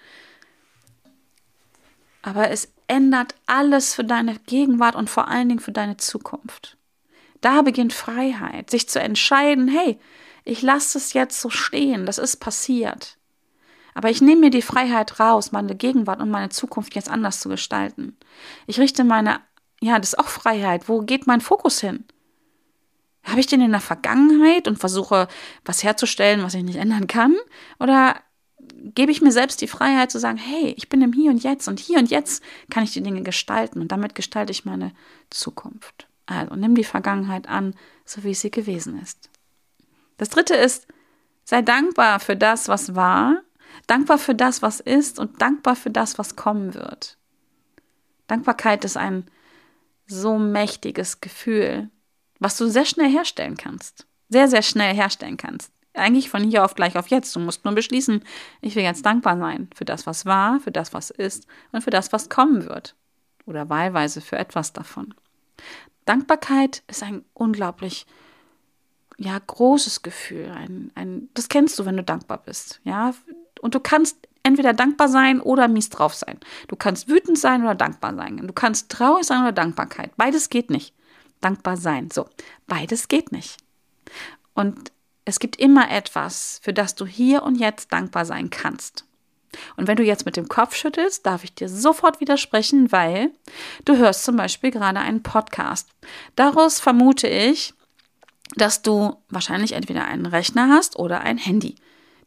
Aber 2.24 2.50
es 2.50 2.74
ändert 2.88 3.36
alles 3.46 3.94
für 3.94 4.04
deine 4.04 4.36
Gegenwart 4.48 4.96
und 4.96 5.10
vor 5.10 5.28
allen 5.28 5.50
Dingen 5.50 5.60
für 5.60 5.72
deine 5.72 5.98
Zukunft. 5.98 6.78
Da 7.42 7.62
beginnt 7.62 7.94
Freiheit, 7.94 8.70
sich 8.70 8.90
zu 8.90 9.00
entscheiden, 9.00 9.68
hey, 9.68 10.00
ich 10.46 10.62
lasse 10.62 10.98
es 10.98 11.14
jetzt 11.14 11.40
so 11.40 11.50
stehen, 11.50 12.06
das 12.06 12.18
ist 12.18 12.38
passiert. 12.38 13.18
Aber 13.94 14.10
ich 14.10 14.22
nehme 14.22 14.42
mir 14.42 14.50
die 14.50 14.62
Freiheit 14.62 15.20
raus, 15.20 15.52
meine 15.52 15.76
Gegenwart 15.76 16.22
und 16.22 16.30
meine 16.30 16.50
Zukunft 16.50 16.96
jetzt 16.96 17.10
anders 17.10 17.40
zu 17.40 17.50
gestalten. 17.50 18.18
Ich 18.68 18.80
richte 18.80 19.04
meine, 19.04 19.42
ja, 19.82 19.98
das 20.00 20.14
ist 20.14 20.20
auch 20.20 20.28
Freiheit. 20.28 20.88
Wo 20.88 21.02
geht 21.02 21.28
mein 21.28 21.42
Fokus 21.42 21.82
hin? 21.82 22.06
Habe 23.24 23.40
ich 23.40 23.48
den 23.48 23.62
in 23.62 23.72
der 23.72 23.82
Vergangenheit 23.82 24.68
und 24.68 24.80
versuche, 24.80 25.28
was 25.66 25.84
herzustellen, 25.84 26.44
was 26.44 26.54
ich 26.54 26.64
nicht 26.64 26.78
ändern 26.78 27.08
kann? 27.08 27.36
Oder 27.80 28.16
gebe 28.74 29.12
ich 29.12 29.22
mir 29.22 29.32
selbst 29.32 29.62
die 29.62 29.68
Freiheit 29.68 30.12
zu 30.12 30.20
sagen, 30.20 30.38
hey, 30.38 30.74
ich 30.78 30.90
bin 30.90 31.02
im 31.02 31.14
Hier 31.14 31.32
und 31.32 31.44
Jetzt 31.44 31.68
und 31.68 31.80
hier 31.80 32.00
und 32.00 32.10
jetzt 32.10 32.44
kann 32.70 32.84
ich 32.84 32.94
die 32.94 33.04
Dinge 33.04 33.24
gestalten 33.24 33.82
und 33.82 33.92
damit 33.92 34.16
gestalte 34.16 34.52
ich 34.52 34.66
meine 34.66 34.94
Zukunft. 35.30 36.08
Also 36.26 36.56
nimm 36.56 36.76
die 36.76 36.84
Vergangenheit 36.84 37.50
an, 37.50 37.74
so 38.06 38.24
wie 38.24 38.34
sie 38.34 38.52
gewesen 38.52 39.02
ist. 39.02 39.29
Das 40.20 40.30
dritte 40.30 40.54
ist, 40.54 40.86
sei 41.46 41.62
dankbar 41.62 42.20
für 42.20 42.36
das, 42.36 42.68
was 42.68 42.94
war, 42.94 43.42
dankbar 43.88 44.18
für 44.18 44.36
das, 44.36 44.62
was 44.62 44.82
ist 44.82 45.18
und 45.18 45.42
dankbar 45.42 45.76
für 45.76 45.90
das, 45.90 46.20
was 46.20 46.36
kommen 46.36 46.74
wird. 46.76 47.18
Dankbarkeit 48.28 48.86
ist 48.86 48.98
ein 48.98 49.26
so 50.06 50.38
mächtiges 50.38 51.22
Gefühl, 51.22 51.90
was 52.38 52.58
du 52.58 52.68
sehr 52.68 52.86
schnell 52.86 53.10
herstellen 53.10 53.56
kannst. 53.56 54.08
Sehr, 54.28 54.50
sehr 54.50 54.62
schnell 54.62 54.94
herstellen 54.94 55.38
kannst. 55.38 55.72
Eigentlich 55.94 56.30
von 56.30 56.44
hier 56.44 56.66
auf 56.66 56.76
gleich 56.76 56.98
auf 56.98 57.08
jetzt. 57.08 57.34
Du 57.36 57.40
musst 57.40 57.64
nur 57.64 57.74
beschließen, 57.74 58.24
ich 58.62 58.76
will 58.76 58.84
jetzt 58.84 59.06
dankbar 59.06 59.38
sein 59.38 59.70
für 59.74 59.86
das, 59.86 60.06
was 60.06 60.26
war, 60.26 60.60
für 60.60 60.72
das, 60.72 60.94
was 60.94 61.12
ist 61.12 61.48
und 61.72 61.82
für 61.82 61.90
das, 61.92 62.12
was 62.12 62.30
kommen 62.30 62.66
wird. 62.66 62.96
Oder 63.46 63.70
wahlweise 63.70 64.20
für 64.20 64.38
etwas 64.38 64.74
davon. 64.74 65.14
Dankbarkeit 66.04 66.84
ist 66.88 67.04
ein 67.04 67.24
unglaublich 67.34 68.06
ja, 69.20 69.38
großes 69.38 70.02
Gefühl. 70.02 70.50
Ein, 70.50 70.92
ein, 70.96 71.30
das 71.34 71.50
kennst 71.50 71.78
du, 71.78 71.86
wenn 71.86 71.98
du 71.98 72.04
dankbar 72.04 72.38
bist. 72.38 72.80
Ja, 72.86 73.14
und 73.62 73.76
du 73.76 73.80
kannst 73.82 74.18
entweder 74.44 74.74
dankbar 74.74 75.10
sein 75.10 75.42
oder 75.42 75.68
mies 75.68 75.90
drauf 75.90 76.16
sein. 76.16 76.40
Du 76.70 76.78
kannst 76.78 77.10
wütend 77.10 77.38
sein 77.38 77.62
oder 77.64 77.76
dankbar 77.76 78.16
sein. 78.16 78.38
Du 78.38 78.54
kannst 78.54 78.90
traurig 78.90 79.26
sein 79.26 79.42
oder 79.42 79.52
Dankbarkeit. 79.52 80.16
Beides 80.16 80.50
geht 80.50 80.70
nicht. 80.70 80.96
dankbar 81.42 81.78
sein. 81.78 82.10
So, 82.12 82.28
beides 82.68 83.08
geht 83.08 83.32
nicht. 83.32 83.58
Und 84.54 84.92
es 85.24 85.40
gibt 85.40 85.58
immer 85.58 85.90
etwas, 85.90 86.60
für 86.64 86.74
das 86.74 86.96
du 86.96 87.06
hier 87.06 87.44
und 87.44 87.56
jetzt 87.56 87.94
dankbar 87.94 88.26
sein 88.26 88.50
kannst. 88.50 89.06
Und 89.78 89.88
wenn 89.88 89.96
du 89.96 90.04
jetzt 90.04 90.26
mit 90.26 90.38
dem 90.38 90.48
Kopf 90.48 90.76
schüttelst, 90.76 91.26
darf 91.26 91.44
ich 91.44 91.54
dir 91.56 91.70
sofort 91.70 92.20
widersprechen, 92.20 92.92
weil 92.92 93.32
du 93.86 93.98
hörst 93.98 94.24
zum 94.24 94.36
Beispiel 94.36 94.72
gerade 94.72 95.00
einen 95.00 95.24
Podcast. 95.24 95.90
Daraus 96.36 96.80
vermute 96.80 97.28
ich, 97.28 97.74
dass 98.56 98.82
du 98.82 99.16
wahrscheinlich 99.30 99.74
entweder 99.74 100.06
einen 100.06 100.26
Rechner 100.26 100.70
hast 100.70 100.98
oder 100.98 101.22
ein 101.22 101.38
Handy. 101.38 101.76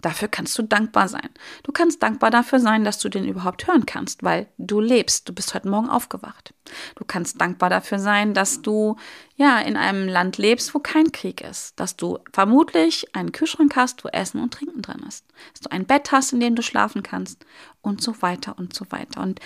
Dafür 0.02 0.26
kannst 0.26 0.58
du 0.58 0.62
dankbar 0.62 1.06
sein. 1.06 1.28
Du 1.62 1.70
kannst 1.70 2.02
dankbar 2.02 2.32
dafür 2.32 2.58
sein, 2.58 2.82
dass 2.82 2.98
du 2.98 3.08
den 3.08 3.24
überhaupt 3.24 3.68
hören 3.68 3.86
kannst, 3.86 4.24
weil 4.24 4.48
du 4.58 4.80
lebst. 4.80 5.28
Du 5.28 5.32
bist 5.32 5.54
heute 5.54 5.68
Morgen 5.68 5.88
aufgewacht. 5.88 6.54
Du 6.96 7.04
kannst 7.04 7.40
dankbar 7.40 7.70
dafür 7.70 8.00
sein, 8.00 8.34
dass 8.34 8.62
du 8.62 8.96
ja 9.36 9.60
in 9.60 9.76
einem 9.76 10.08
Land 10.08 10.38
lebst, 10.38 10.74
wo 10.74 10.80
kein 10.80 11.12
Krieg 11.12 11.40
ist, 11.40 11.78
dass 11.78 11.94
du 11.96 12.18
vermutlich 12.32 13.14
einen 13.14 13.30
Kühlschrank 13.30 13.76
hast, 13.76 14.04
wo 14.04 14.08
Essen 14.08 14.42
und 14.42 14.52
Trinken 14.52 14.82
drin 14.82 15.04
ist, 15.06 15.24
dass 15.52 15.60
du 15.60 15.70
ein 15.70 15.86
Bett 15.86 16.10
hast, 16.10 16.32
in 16.32 16.40
dem 16.40 16.56
du 16.56 16.62
schlafen 16.62 17.04
kannst 17.04 17.46
und 17.80 18.02
so 18.02 18.20
weiter 18.22 18.58
und 18.58 18.74
so 18.74 18.86
weiter. 18.90 19.20
Und 19.20 19.38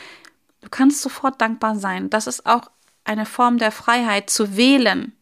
du 0.63 0.71
kannst 0.71 1.03
sofort 1.03 1.39
dankbar 1.39 1.77
sein. 1.77 2.09
Das 2.09 2.27
ist 2.27 2.47
auch 2.47 2.71
eine 3.05 3.27
Form 3.27 3.59
der 3.59 3.73
Freiheit 3.73 4.31
zu 4.31 4.57
wählen. 4.57 5.13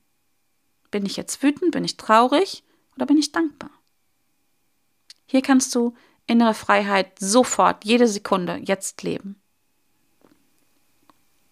Bin 0.95 1.07
ich 1.07 1.17
jetzt 1.17 1.43
wütend, 1.43 1.73
bin 1.73 1.83
ich 1.83 1.97
traurig 1.97 2.63
oder 2.95 3.05
bin 3.05 3.19
ich 3.19 3.33
dankbar? 3.33 3.73
Hier 5.27 5.43
kannst 5.43 5.75
du 5.75 5.97
innere 6.29 6.55
Freiheit 6.55 7.19
sofort, 7.19 7.85
jede 7.85 8.07
Sekunde, 8.07 8.61
jetzt 8.63 9.03
leben. 9.03 9.35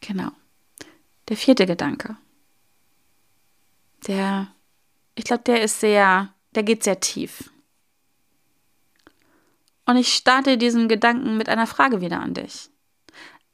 Genau. 0.01 0.31
Der 1.29 1.37
vierte 1.37 1.67
Gedanke. 1.67 2.17
Der, 4.07 4.55
ich 5.17 5.25
glaube, 5.25 5.43
der 5.43 5.65
ist 5.65 5.81
sehr, 5.81 6.33
der 6.55 6.63
geht 6.63 6.85
sehr 6.85 7.01
tief. 7.01 7.51
Und 9.87 9.97
ich 9.97 10.15
starte 10.15 10.57
diesen 10.57 10.89
Gedanken 10.89 11.37
mit 11.37 11.49
einer 11.49 11.67
Frage 11.67 12.01
wieder 12.01 12.21
an 12.21 12.35
dich. 12.35 12.71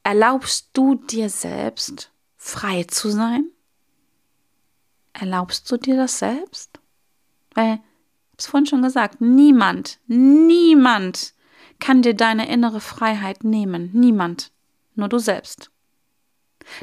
Erlaubst 0.02 0.68
du 0.74 0.96
dir 0.96 1.30
selbst, 1.30 2.12
frei 2.36 2.84
zu 2.84 3.08
sein? 3.08 3.50
Erlaubst 5.18 5.70
du 5.70 5.76
dir 5.76 5.96
das 5.96 6.18
selbst? 6.18 6.78
Weil 7.54 7.80
es 8.36 8.46
vorhin 8.46 8.66
schon 8.66 8.82
gesagt, 8.82 9.20
niemand, 9.20 9.98
niemand 10.06 11.34
kann 11.80 12.02
dir 12.02 12.14
deine 12.14 12.48
innere 12.48 12.80
Freiheit 12.80 13.44
nehmen. 13.44 13.90
Niemand. 13.92 14.52
Nur 14.94 15.08
du 15.08 15.18
selbst. 15.18 15.70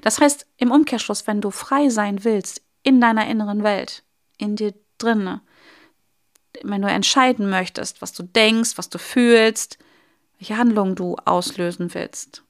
Das 0.02 0.20
heißt, 0.20 0.48
im 0.58 0.72
Umkehrschluss, 0.72 1.28
wenn 1.28 1.42
du 1.42 1.52
frei 1.52 1.90
sein 1.90 2.24
willst 2.24 2.62
in 2.84 3.02
deiner 3.02 3.28
inneren 3.28 3.64
Welt, 3.64 4.04
in 4.38 4.56
dir 4.56 4.74
drinne, 4.98 5.42
wenn 6.64 6.82
du 6.82 6.88
entscheiden 6.88 7.50
möchtest, 7.50 8.02
was 8.02 8.14
du 8.14 8.24
denkst, 8.24 8.78
was 8.78 8.90
du 8.90 8.98
fühlst, 8.98 9.78
welche 10.40 10.58
Handlung 10.58 10.96
du 10.96 11.16
auslösen 11.26 11.94
willst, 11.94 12.44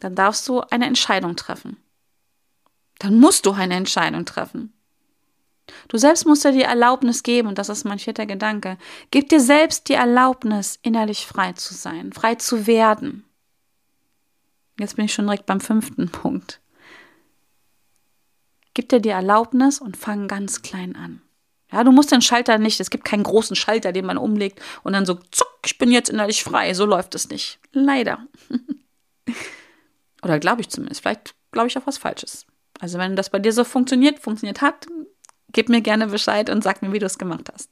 dann 0.00 0.14
darfst 0.14 0.46
du 0.48 0.60
eine 0.60 0.86
Entscheidung 0.86 1.36
treffen. 1.36 1.78
Dann 2.98 3.18
musst 3.18 3.46
du 3.46 3.52
eine 3.52 3.74
Entscheidung 3.74 4.24
treffen. 4.24 4.72
Du 5.88 5.98
selbst 5.98 6.26
musst 6.26 6.44
dir 6.44 6.52
die 6.52 6.62
Erlaubnis 6.62 7.22
geben, 7.22 7.48
und 7.48 7.58
das 7.58 7.68
ist 7.68 7.84
mein 7.84 7.98
vierter 7.98 8.26
Gedanke. 8.26 8.78
Gib 9.10 9.28
dir 9.28 9.40
selbst 9.40 9.88
die 9.88 9.94
Erlaubnis, 9.94 10.78
innerlich 10.82 11.26
frei 11.26 11.52
zu 11.52 11.74
sein, 11.74 12.12
frei 12.12 12.36
zu 12.36 12.66
werden. 12.66 13.24
Jetzt 14.78 14.96
bin 14.96 15.06
ich 15.06 15.14
schon 15.14 15.26
direkt 15.26 15.46
beim 15.46 15.60
fünften 15.60 16.08
Punkt. 16.12 16.60
Gib 18.74 18.88
dir 18.90 19.00
die 19.00 19.08
Erlaubnis 19.08 19.80
und 19.80 19.96
fang 19.96 20.28
ganz 20.28 20.62
klein 20.62 20.96
an. 20.96 21.22
Ja, 21.72 21.82
du 21.82 21.90
musst 21.90 22.12
den 22.12 22.22
Schalter 22.22 22.58
nicht, 22.58 22.78
es 22.78 22.90
gibt 22.90 23.04
keinen 23.04 23.24
großen 23.24 23.56
Schalter, 23.56 23.90
den 23.90 24.06
man 24.06 24.18
umlegt 24.18 24.60
und 24.84 24.92
dann 24.92 25.06
so, 25.06 25.14
zuck, 25.14 25.48
ich 25.64 25.78
bin 25.78 25.90
jetzt 25.90 26.10
innerlich 26.10 26.44
frei. 26.44 26.74
So 26.74 26.84
läuft 26.84 27.14
es 27.14 27.28
nicht. 27.28 27.58
Leider. 27.72 28.26
Oder 30.22 30.38
glaube 30.38 30.60
ich 30.60 30.68
zumindest. 30.68 31.00
Vielleicht 31.00 31.34
glaube 31.50 31.68
ich 31.68 31.76
auch 31.76 31.86
was 31.86 31.98
Falsches. 31.98 32.46
Also 32.80 32.98
wenn 32.98 33.16
das 33.16 33.30
bei 33.30 33.38
dir 33.38 33.52
so 33.52 33.64
funktioniert, 33.64 34.18
funktioniert 34.18 34.60
hat, 34.60 34.86
Gib 35.56 35.70
mir 35.70 35.80
gerne 35.80 36.08
Bescheid 36.08 36.50
und 36.50 36.62
sag 36.62 36.82
mir, 36.82 36.92
wie 36.92 36.98
du 36.98 37.06
es 37.06 37.16
gemacht 37.16 37.50
hast. 37.52 37.70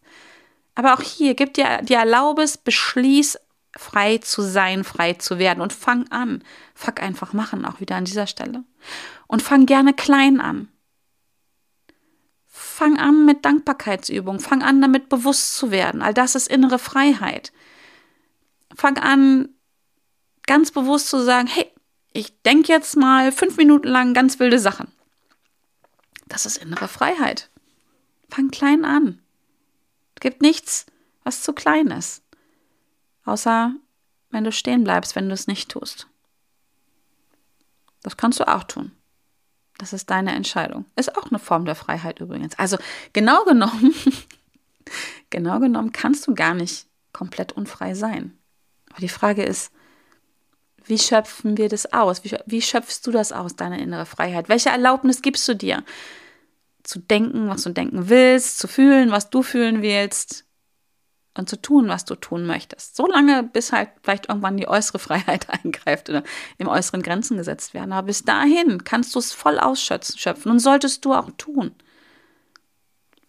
Aber 0.74 0.94
auch 0.94 1.02
hier, 1.02 1.34
gib 1.34 1.52
dir 1.52 1.82
die 1.82 1.92
Erlaubnis, 1.92 2.56
beschließ, 2.56 3.38
frei 3.76 4.16
zu 4.18 4.40
sein, 4.40 4.84
frei 4.84 5.12
zu 5.12 5.38
werden 5.38 5.60
und 5.60 5.72
fang 5.72 6.08
an. 6.10 6.42
Fuck 6.74 7.02
einfach 7.02 7.34
machen, 7.34 7.66
auch 7.66 7.80
wieder 7.80 7.96
an 7.96 8.06
dieser 8.06 8.26
Stelle. 8.26 8.64
Und 9.26 9.42
fang 9.42 9.66
gerne 9.66 9.92
klein 9.92 10.40
an. 10.40 10.68
Fang 12.46 12.98
an 12.98 13.26
mit 13.26 13.44
Dankbarkeitsübungen. 13.44 14.40
Fang 14.40 14.62
an, 14.62 14.80
damit 14.80 15.10
bewusst 15.10 15.56
zu 15.56 15.70
werden. 15.70 16.00
All 16.00 16.14
das 16.14 16.34
ist 16.34 16.48
innere 16.48 16.78
Freiheit. 16.78 17.52
Fang 18.74 18.96
an, 18.98 19.50
ganz 20.46 20.70
bewusst 20.70 21.08
zu 21.08 21.22
sagen, 21.22 21.48
hey, 21.48 21.70
ich 22.14 22.40
denke 22.42 22.72
jetzt 22.72 22.96
mal 22.96 23.30
fünf 23.30 23.56
Minuten 23.56 23.88
lang 23.88 24.14
ganz 24.14 24.38
wilde 24.38 24.58
Sachen. 24.58 24.93
Das 26.34 26.46
ist 26.46 26.56
innere 26.56 26.88
Freiheit. 26.88 27.48
Fang 28.28 28.50
klein 28.50 28.84
an. 28.84 29.22
Es 30.16 30.20
gibt 30.20 30.42
nichts, 30.42 30.84
was 31.22 31.44
zu 31.44 31.52
klein 31.52 31.92
ist. 31.92 32.24
Außer 33.24 33.72
wenn 34.30 34.42
du 34.42 34.50
stehen 34.50 34.82
bleibst, 34.82 35.14
wenn 35.14 35.28
du 35.28 35.32
es 35.32 35.46
nicht 35.46 35.70
tust. 35.70 36.08
Das 38.02 38.16
kannst 38.16 38.40
du 38.40 38.48
auch 38.48 38.64
tun. 38.64 38.90
Das 39.78 39.92
ist 39.92 40.10
deine 40.10 40.34
Entscheidung. 40.34 40.86
Ist 40.96 41.16
auch 41.16 41.28
eine 41.28 41.38
Form 41.38 41.66
der 41.66 41.76
Freiheit 41.76 42.18
übrigens. 42.18 42.58
Also 42.58 42.78
genau 43.12 43.44
genommen, 43.44 43.94
genau 45.30 45.60
genommen 45.60 45.92
kannst 45.92 46.26
du 46.26 46.34
gar 46.34 46.54
nicht 46.54 46.88
komplett 47.12 47.52
unfrei 47.52 47.94
sein. 47.94 48.36
Aber 48.90 49.00
die 49.00 49.08
Frage 49.08 49.44
ist, 49.44 49.70
wie 50.84 50.98
schöpfen 50.98 51.56
wir 51.56 51.68
das 51.68 51.92
aus? 51.92 52.24
Wie, 52.24 52.36
wie 52.44 52.60
schöpfst 52.60 53.02
du 53.04 53.12
das 53.12 53.30
aus, 53.30 53.54
deine 53.54 53.80
innere 53.80 54.04
Freiheit? 54.04 54.48
Welche 54.48 54.70
Erlaubnis 54.70 55.22
gibst 55.22 55.46
du 55.46 55.54
dir? 55.54 55.84
Zu 56.84 57.00
denken, 57.00 57.48
was 57.48 57.62
du 57.62 57.70
denken 57.70 58.08
willst, 58.08 58.58
zu 58.58 58.68
fühlen, 58.68 59.10
was 59.10 59.30
du 59.30 59.42
fühlen 59.42 59.82
willst 59.82 60.44
und 61.36 61.48
zu 61.48 61.60
tun, 61.60 61.88
was 61.88 62.04
du 62.04 62.14
tun 62.14 62.46
möchtest. 62.46 62.94
So 62.94 63.06
lange, 63.06 63.42
bis 63.42 63.72
halt 63.72 63.88
vielleicht 64.02 64.28
irgendwann 64.28 64.56
die 64.56 64.68
äußere 64.68 64.98
Freiheit 65.00 65.48
eingreift 65.50 66.08
oder 66.08 66.22
im 66.58 66.68
äußeren 66.68 67.02
Grenzen 67.02 67.38
gesetzt 67.38 67.74
werden. 67.74 67.92
Aber 67.92 68.06
bis 68.06 68.22
dahin 68.22 68.84
kannst 68.84 69.14
du 69.14 69.18
es 69.18 69.32
voll 69.32 69.58
ausschöpfen 69.58 70.52
und 70.52 70.60
solltest 70.60 71.04
du 71.04 71.14
auch 71.14 71.30
tun. 71.36 71.74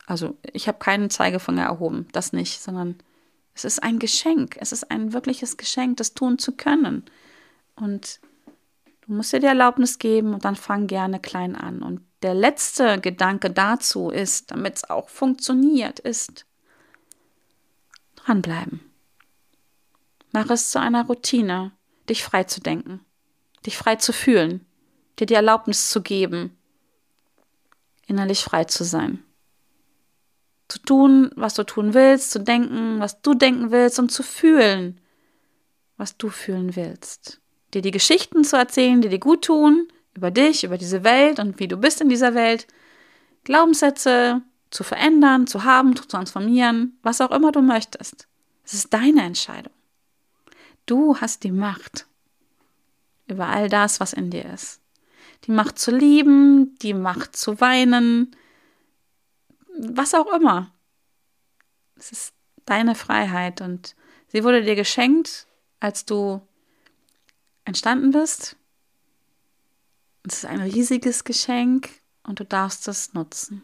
Also 0.06 0.38
ich 0.54 0.68
habe 0.68 0.78
keinen 0.78 1.10
Zeigefinger 1.10 1.63
erhoben, 1.63 2.08
das 2.12 2.32
nicht, 2.32 2.62
sondern 2.62 2.96
es 3.56 3.65
ist 3.65 3.82
ein 3.82 4.00
Geschenk. 4.00 4.58
Es 4.60 4.72
ist 4.72 4.91
ein 4.91 5.13
wirkliches 5.13 5.58
Geschenk, 5.58 5.98
das 5.98 6.13
tun 6.13 6.38
zu 6.38 6.52
können. 6.52 7.06
Und 7.76 8.20
du 9.02 9.13
musst 9.13 9.34
dir 9.34 9.39
die 9.39 9.48
Erlaubnis 9.48 9.98
geben 9.98 10.34
und 10.34 10.46
dann 10.46 10.58
fang 10.58 10.88
gerne 10.88 11.20
klein 11.20 11.56
an. 11.56 11.82
Und 11.82 12.02
der 12.26 12.34
letzte 12.34 13.00
Gedanke 13.00 13.52
dazu 13.52 14.10
ist, 14.10 14.50
damit 14.50 14.78
es 14.78 14.90
auch 14.90 15.10
funktioniert, 15.10 16.00
ist 16.00 16.48
dranbleiben. 18.16 18.80
Mach 20.32 20.50
es 20.50 20.72
zu 20.72 20.80
einer 20.80 21.06
Routine, 21.06 21.72
dich 22.10 22.24
frei 22.24 22.44
zu 22.46 22.62
denken, 22.62 23.06
dich 23.68 23.78
frei 23.78 23.98
zu 23.98 24.12
fühlen, 24.12 24.66
dir 25.20 25.28
die 25.28 25.36
Erlaubnis 25.36 25.92
zu 25.92 26.02
geben, 26.02 26.58
innerlich 28.08 28.44
frei 28.44 28.64
zu 28.64 28.84
sein. 28.84 29.24
Zu 30.68 30.80
tun, 30.80 31.30
was 31.36 31.54
du 31.54 31.64
tun 31.64 31.94
willst, 31.94 32.32
zu 32.32 32.40
denken, 32.40 33.00
was 33.00 33.22
du 33.22 33.36
denken 33.36 33.70
willst 33.70 34.00
und 34.00 34.12
zu 34.12 34.24
fühlen, 34.24 35.00
was 35.96 36.18
du 36.18 36.30
fühlen 36.30 36.76
willst. 36.76 37.40
Dir 37.76 37.84
die 37.84 37.92
Geschichten 37.92 38.44
zu 38.44 38.58
erzählen, 38.58 39.00
die 39.00 39.10
dir 39.10 39.20
gut 39.20 39.46
tun, 39.46 39.88
über 40.15 40.32
dich, 40.32 40.63
über 40.63 40.78
diese 40.78 41.04
Welt 41.04 41.39
und 41.39 41.60
wie 41.60 41.67
du 41.67 41.78
bist 41.78 42.01
in 42.01 42.10
dieser 42.10 42.34
Welt, 42.34 42.67
Glaubenssätze 43.43 44.41
zu 44.71 44.84
verändern, 44.84 45.45
zu 45.45 45.63
haben, 45.63 45.95
zu 45.95 46.08
transformieren, 46.08 46.97
was 47.04 47.21
auch 47.21 47.32
immer 47.32 47.51
du 47.51 47.62
möchtest. 47.62 48.28
Es 48.63 48.73
ist 48.73 48.93
deine 48.93 49.23
Entscheidung. 49.23 49.73
Du 50.86 51.17
hast 51.19 51.43
die 51.43 51.51
Macht 51.51 52.08
über 53.28 53.47
all 53.47 53.69
das, 53.69 53.99
was 53.99 54.13
in 54.13 54.30
dir 54.30 54.45
ist. 54.45 54.82
Die 55.45 55.51
Macht 55.51 55.78
zu 55.78 55.91
lieben, 55.91 56.75
die 56.80 56.93
Macht 56.93 57.36
zu 57.36 57.60
weinen, 57.60 58.36
was 59.78 60.13
auch 60.13 60.32
immer. 60.34 60.71
Es 61.95 62.12
ist 62.12 62.34
deine 62.65 62.95
Freiheit 62.95 63.62
und 63.62 63.95
sie 64.28 64.43
wurde 64.43 64.63
dir 64.63 64.75
geschenkt, 64.75 65.47
als 65.80 66.06
du 66.06 66.41
entstanden 67.63 68.12
bist 68.12 68.58
es 70.28 70.40
ist 70.40 70.46
ein 70.46 70.62
riesiges 70.62 71.24
Geschenk 71.24 71.90
und 72.24 72.40
du 72.40 72.46
darfst 72.46 72.88
es 72.88 73.14
nutzen. 73.14 73.62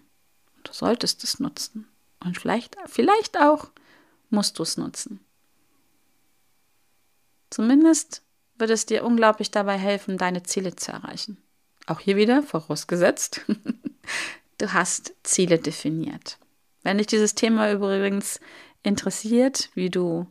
Du 0.64 0.74
solltest 0.74 1.24
es 1.24 1.40
nutzen. 1.40 1.88
Und 2.24 2.38
vielleicht, 2.38 2.76
vielleicht 2.86 3.40
auch 3.40 3.70
musst 4.30 4.60
du 4.60 4.64
es 4.64 4.78
nutzen. 4.78 5.20
Zumindest 7.50 8.22
wird 8.58 8.70
es 8.70 8.86
dir 8.86 9.04
unglaublich 9.04 9.52
dabei 9.52 9.78
helfen, 9.78 10.18
deine 10.18 10.44
Ziele 10.44 10.76
zu 10.76 10.92
erreichen. 10.92 11.38
auch 11.88 12.00
hier 12.00 12.16
wieder 12.16 12.44
vorausgesetzt, 12.44 13.42
du 14.60 14.74
hast 14.74 15.14
Ziele 15.24 15.58
definiert. 15.58 16.38
Wenn 16.84 17.00
dich 17.00 17.08
dieses 17.08 17.36
Thema 17.36 17.72
übrigens 17.72 18.40
interessiert, 18.84 19.70
wie 19.74 19.90
du 19.90 20.28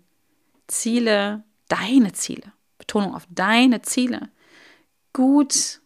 Ziele, 0.69 1.43
deine 1.69 2.13
Ziele, 2.13 2.53
Betonung 2.79 3.15
auf 3.15 3.27
deine 3.31 3.83
Ziele, 3.83 4.31
gut 5.13 5.80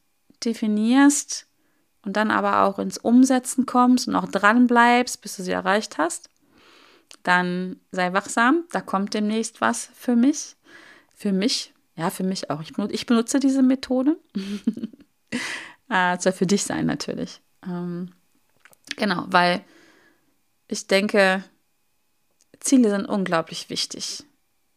definierst 0.45 1.47
und 2.05 2.17
dann 2.17 2.31
aber 2.31 2.63
auch 2.63 2.79
ins 2.79 2.99
Umsetzen 2.99 3.67
kommst 3.67 4.09
und 4.09 4.17
auch 4.17 4.29
dran 4.29 4.67
bleibst, 4.67 5.21
bis 5.23 5.37
du 5.37 5.43
sie 5.43 5.53
erreicht 5.53 5.99
hast, 5.99 6.29
dann 7.23 7.81
sei 7.91 8.13
wachsam, 8.13 8.65
da 8.71 8.81
kommt 8.81 9.15
demnächst 9.15 9.61
was 9.61 9.89
für 9.95 10.17
mich. 10.17 10.57
Für 11.17 11.33
mich, 11.33 11.73
ja, 11.97 12.11
für 12.11 12.25
mich 12.25 12.51
auch. 12.51 12.61
Ich 12.61 12.73
benutze, 12.73 12.95
ich 12.95 13.07
benutze 13.07 13.41
diese 13.41 13.63
Methode. 13.63 14.19
äh, 15.89 16.19
soll 16.19 16.33
für 16.33 16.47
dich 16.47 16.65
sein, 16.65 16.87
natürlich. 16.87 17.41
Ähm, 17.67 18.11
genau, 18.97 19.25
weil 19.29 19.65
ich 20.69 20.87
denke, 20.87 21.45
Ziele 22.61 22.91
sind 22.91 23.07
unglaublich 23.07 23.71
wichtig. 23.71 24.25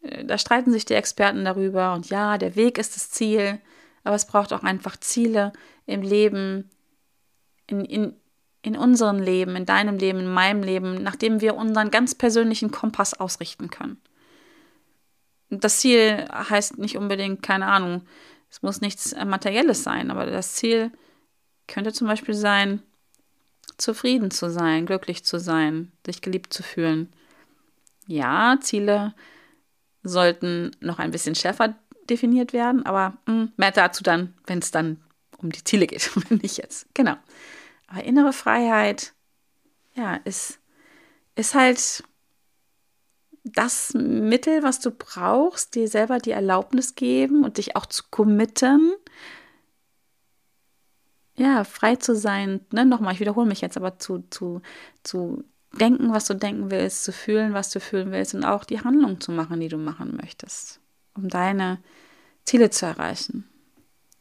Äh, 0.01 0.25
da 0.25 0.37
streiten 0.37 0.71
sich 0.71 0.85
die 0.85 0.93
Experten 0.93 1.43
darüber 1.43 1.93
und 1.93 2.09
ja, 2.09 2.37
der 2.37 2.55
Weg 2.55 2.77
ist 2.77 2.95
das 2.95 3.09
Ziel, 3.09 3.59
aber 4.07 4.15
es 4.15 4.25
braucht 4.25 4.53
auch 4.53 4.63
einfach 4.63 4.97
Ziele 4.97 5.53
im 5.85 6.01
Leben, 6.01 6.69
in, 7.67 7.85
in, 7.85 8.13
in 8.61 8.77
unserem 8.77 9.19
Leben, 9.19 9.55
in 9.55 9.65
deinem 9.65 9.97
Leben, 9.97 10.19
in 10.19 10.33
meinem 10.33 10.63
Leben, 10.63 11.03
nachdem 11.03 11.41
wir 11.41 11.55
unseren 11.55 11.91
ganz 11.91 12.15
persönlichen 12.15 12.71
Kompass 12.71 13.13
ausrichten 13.13 13.69
können. 13.69 14.01
Das 15.49 15.79
Ziel 15.79 16.25
heißt 16.31 16.77
nicht 16.77 16.97
unbedingt, 16.97 17.41
keine 17.43 17.67
Ahnung, 17.67 18.03
es 18.49 18.61
muss 18.61 18.81
nichts 18.81 19.13
Materielles 19.13 19.83
sein, 19.83 20.09
aber 20.09 20.25
das 20.25 20.53
Ziel 20.53 20.91
könnte 21.67 21.93
zum 21.93 22.07
Beispiel 22.07 22.33
sein, 22.33 22.81
zufrieden 23.77 24.31
zu 24.31 24.49
sein, 24.49 24.85
glücklich 24.85 25.23
zu 25.23 25.39
sein, 25.39 25.91
sich 26.05 26.21
geliebt 26.21 26.53
zu 26.53 26.63
fühlen. 26.63 27.13
Ja, 28.07 28.57
Ziele 28.61 29.13
sollten 30.01 30.71
noch 30.79 30.99
ein 30.99 31.11
bisschen 31.11 31.35
schärfer 31.35 31.75
definiert 32.09 32.53
werden, 32.53 32.85
aber 32.85 33.17
mh, 33.25 33.33
hm, 33.33 33.51
mehr 33.57 33.71
dazu 33.71 34.03
dann, 34.03 34.33
wenn 34.45 34.59
es 34.59 34.71
dann 34.71 35.01
um 35.37 35.51
die 35.51 35.63
Ziele 35.63 35.87
geht, 35.87 36.09
nicht 36.29 36.57
jetzt. 36.57 36.87
Genau. 36.93 37.15
Aber 37.87 38.03
innere 38.03 38.33
Freiheit, 38.33 39.13
ja, 39.95 40.15
ist, 40.15 40.59
ist 41.35 41.55
halt 41.55 42.03
das 43.43 43.93
Mittel, 43.93 44.63
was 44.63 44.79
du 44.79 44.91
brauchst, 44.91 45.75
dir 45.75 45.87
selber 45.87 46.17
die 46.19 46.31
Erlaubnis 46.31 46.95
geben 46.95 47.43
und 47.43 47.57
dich 47.57 47.75
auch 47.75 47.85
zu 47.85 48.03
committen, 48.09 48.93
ja, 51.37 51.63
frei 51.63 51.95
zu 51.95 52.15
sein, 52.15 52.61
ne, 52.71 52.83
nochmal, 52.85 53.13
ich 53.13 53.19
wiederhole 53.19 53.47
mich 53.47 53.61
jetzt, 53.61 53.77
aber 53.77 53.99
zu, 53.99 54.23
zu, 54.31 54.61
zu 55.03 55.43
denken, 55.79 56.11
was 56.11 56.25
du 56.25 56.33
denken 56.33 56.71
willst, 56.71 57.03
zu 57.03 57.11
fühlen, 57.11 57.53
was 57.53 57.69
du 57.69 57.79
fühlen 57.79 58.11
willst 58.11 58.33
und 58.33 58.43
auch 58.43 58.63
die 58.65 58.81
Handlung 58.81 59.21
zu 59.21 59.31
machen, 59.31 59.59
die 59.59 59.69
du 59.69 59.77
machen 59.77 60.17
möchtest, 60.19 60.79
um 61.17 61.29
deine 61.29 61.79
Ziele 62.45 62.69
zu 62.69 62.85
erreichen. 62.85 63.49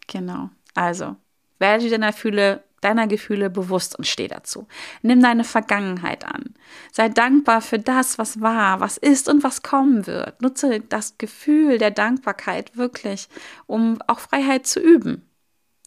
Genau. 0.07 0.51
Also, 0.75 1.17
werde 1.59 1.89
deiner 1.89 2.13
Gefühle, 2.13 2.65
deiner 2.81 3.07
Gefühle 3.07 3.51
bewusst 3.51 3.97
und 3.97 4.07
steh 4.07 4.29
dazu. 4.29 4.69
Nimm 5.03 5.23
deine 5.23 5.45
Vergangenheit 5.45 6.25
an. 6.25 6.55
Sei 6.93 7.09
dankbar 7.09 7.61
für 7.61 7.79
das, 7.79 8.19
was 8.19 8.41
war, 8.41 8.81
was 8.81 8.97
ist 8.97 9.29
und 9.29 9.43
was 9.43 9.63
kommen 9.63 10.07
wird. 10.07 10.43
Nutze 10.43 10.81
das 10.81 11.19
Gefühl 11.19 11.79
der 11.79 11.91
Dankbarkeit 11.91 12.77
wirklich, 12.77 13.29
um 13.67 13.99
auch 14.07 14.19
Freiheit 14.19 14.67
zu 14.67 14.81
üben. 14.81 15.23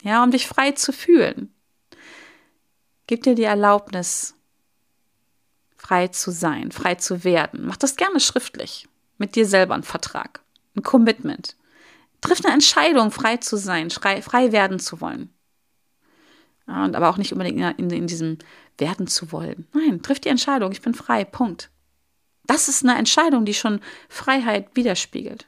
Ja, 0.01 0.23
um 0.23 0.31
dich 0.31 0.47
frei 0.47 0.71
zu 0.71 0.93
fühlen. 0.93 1.53
Gib 3.07 3.23
dir 3.23 3.35
die 3.35 3.43
Erlaubnis, 3.43 4.35
frei 5.75 6.09
zu 6.09 6.31
sein, 6.31 6.71
frei 6.71 6.95
zu 6.95 7.23
werden. 7.23 7.65
Mach 7.65 7.77
das 7.77 7.95
gerne 7.95 8.19
schriftlich. 8.19 8.87
Mit 9.17 9.35
dir 9.35 9.45
selber 9.45 9.73
ein 9.73 9.83
Vertrag, 9.83 10.41
ein 10.79 10.83
Commitment. 10.83 11.55
Triff 12.21 12.43
eine 12.43 12.53
Entscheidung, 12.53 13.11
frei 13.11 13.37
zu 13.37 13.57
sein, 13.57 13.89
frei, 13.89 14.21
frei 14.21 14.51
werden 14.51 14.79
zu 14.79 14.99
wollen. 15.01 15.33
Und 16.65 16.95
aber 16.95 17.09
auch 17.09 17.17
nicht 17.17 17.31
unbedingt 17.31 17.79
in, 17.79 17.89
in 17.89 18.07
diesem 18.07 18.37
werden 18.77 19.07
zu 19.07 19.31
wollen. 19.31 19.67
Nein, 19.73 20.01
triff 20.01 20.19
die 20.19 20.29
Entscheidung, 20.29 20.71
ich 20.71 20.81
bin 20.81 20.93
frei, 20.93 21.23
Punkt. 21.25 21.71
Das 22.45 22.67
ist 22.67 22.83
eine 22.83 22.97
Entscheidung, 22.97 23.45
die 23.45 23.53
schon 23.53 23.79
Freiheit 24.07 24.75
widerspiegelt. 24.75 25.47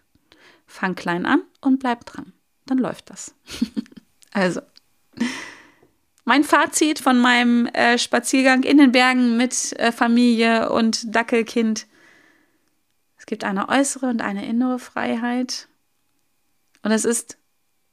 Fang 0.65 0.95
klein 0.95 1.25
an 1.25 1.43
und 1.59 1.79
bleib 1.79 2.05
dran. 2.05 2.33
Dann 2.65 2.77
läuft 2.77 3.09
das. 3.09 3.35
also, 4.31 4.61
mein 6.25 6.43
Fazit 6.43 6.99
von 6.99 7.19
meinem 7.19 7.65
äh, 7.67 7.97
Spaziergang 7.97 8.63
in 8.63 8.77
den 8.77 8.91
Bergen 8.91 9.37
mit 9.37 9.73
äh, 9.79 9.91
Familie 9.91 10.69
und 10.69 11.13
Dackelkind. 11.13 11.87
Es 13.31 13.33
gibt 13.33 13.45
eine 13.45 13.69
äußere 13.69 14.07
und 14.07 14.21
eine 14.21 14.45
innere 14.45 14.77
Freiheit. 14.77 15.69
Und 16.83 16.91
es 16.91 17.05
ist 17.05 17.37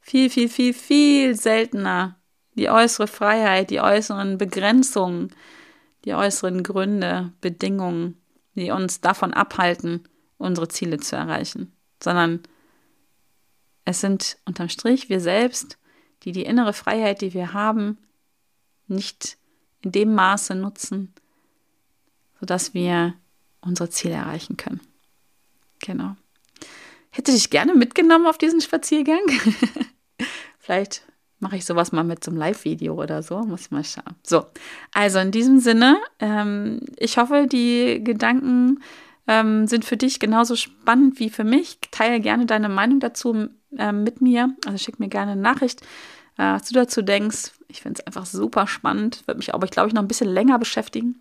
viel, 0.00 0.30
viel, 0.30 0.48
viel, 0.48 0.74
viel 0.74 1.36
seltener 1.36 2.18
die 2.56 2.68
äußere 2.68 3.06
Freiheit, 3.06 3.70
die 3.70 3.80
äußeren 3.80 4.36
Begrenzungen, 4.36 5.32
die 6.04 6.14
äußeren 6.14 6.64
Gründe, 6.64 7.32
Bedingungen, 7.40 8.20
die 8.56 8.72
uns 8.72 9.00
davon 9.00 9.32
abhalten, 9.32 10.08
unsere 10.38 10.66
Ziele 10.66 10.96
zu 10.96 11.14
erreichen, 11.14 11.72
sondern 12.02 12.42
es 13.84 14.00
sind 14.00 14.38
unterm 14.44 14.68
Strich 14.68 15.08
wir 15.08 15.20
selbst, 15.20 15.78
die 16.24 16.32
die 16.32 16.46
innere 16.46 16.72
Freiheit, 16.72 17.20
die 17.20 17.32
wir 17.32 17.52
haben, 17.52 17.98
nicht 18.88 19.38
in 19.82 19.92
dem 19.92 20.16
Maße 20.16 20.56
nutzen, 20.56 21.14
sodass 22.40 22.74
wir 22.74 23.14
unsere 23.60 23.88
Ziele 23.88 24.14
erreichen 24.14 24.56
können. 24.56 24.80
Genau. 25.80 26.16
Hätte 27.10 27.32
dich 27.32 27.50
gerne 27.50 27.74
mitgenommen 27.74 28.26
auf 28.26 28.38
diesen 28.38 28.60
Spaziergang. 28.60 29.20
Vielleicht 30.58 31.02
mache 31.40 31.56
ich 31.56 31.64
sowas 31.64 31.92
mal 31.92 32.04
mit 32.04 32.22
so 32.22 32.30
einem 32.30 32.38
Live-Video 32.38 32.94
oder 33.00 33.22
so. 33.22 33.40
Muss 33.40 33.62
ich 33.62 33.70
mal 33.70 33.84
schauen. 33.84 34.16
So, 34.22 34.46
also 34.92 35.18
in 35.18 35.30
diesem 35.30 35.60
Sinne, 35.60 35.98
ähm, 36.18 36.80
ich 36.96 37.16
hoffe, 37.16 37.46
die 37.50 38.02
Gedanken 38.02 38.80
ähm, 39.26 39.66
sind 39.66 39.84
für 39.84 39.96
dich 39.96 40.20
genauso 40.20 40.56
spannend 40.56 41.20
wie 41.20 41.30
für 41.30 41.44
mich. 41.44 41.78
Teile 41.90 42.20
gerne 42.20 42.46
deine 42.46 42.68
Meinung 42.68 43.00
dazu 43.00 43.48
äh, 43.76 43.92
mit 43.92 44.20
mir. 44.20 44.54
Also 44.66 44.78
schick 44.78 44.98
mir 44.98 45.08
gerne 45.08 45.32
eine 45.32 45.40
Nachricht, 45.40 45.82
äh, 46.36 46.54
was 46.54 46.68
du 46.68 46.74
dazu 46.74 47.02
denkst. 47.02 47.52
Ich 47.68 47.82
finde 47.82 48.00
es 48.00 48.06
einfach 48.06 48.26
super 48.26 48.66
spannend. 48.66 49.22
Wird 49.26 49.38
mich 49.38 49.54
aber, 49.54 49.64
ich 49.66 49.70
glaube 49.70 49.88
ich, 49.88 49.94
noch 49.94 50.02
ein 50.02 50.08
bisschen 50.08 50.28
länger 50.28 50.58
beschäftigen. 50.58 51.20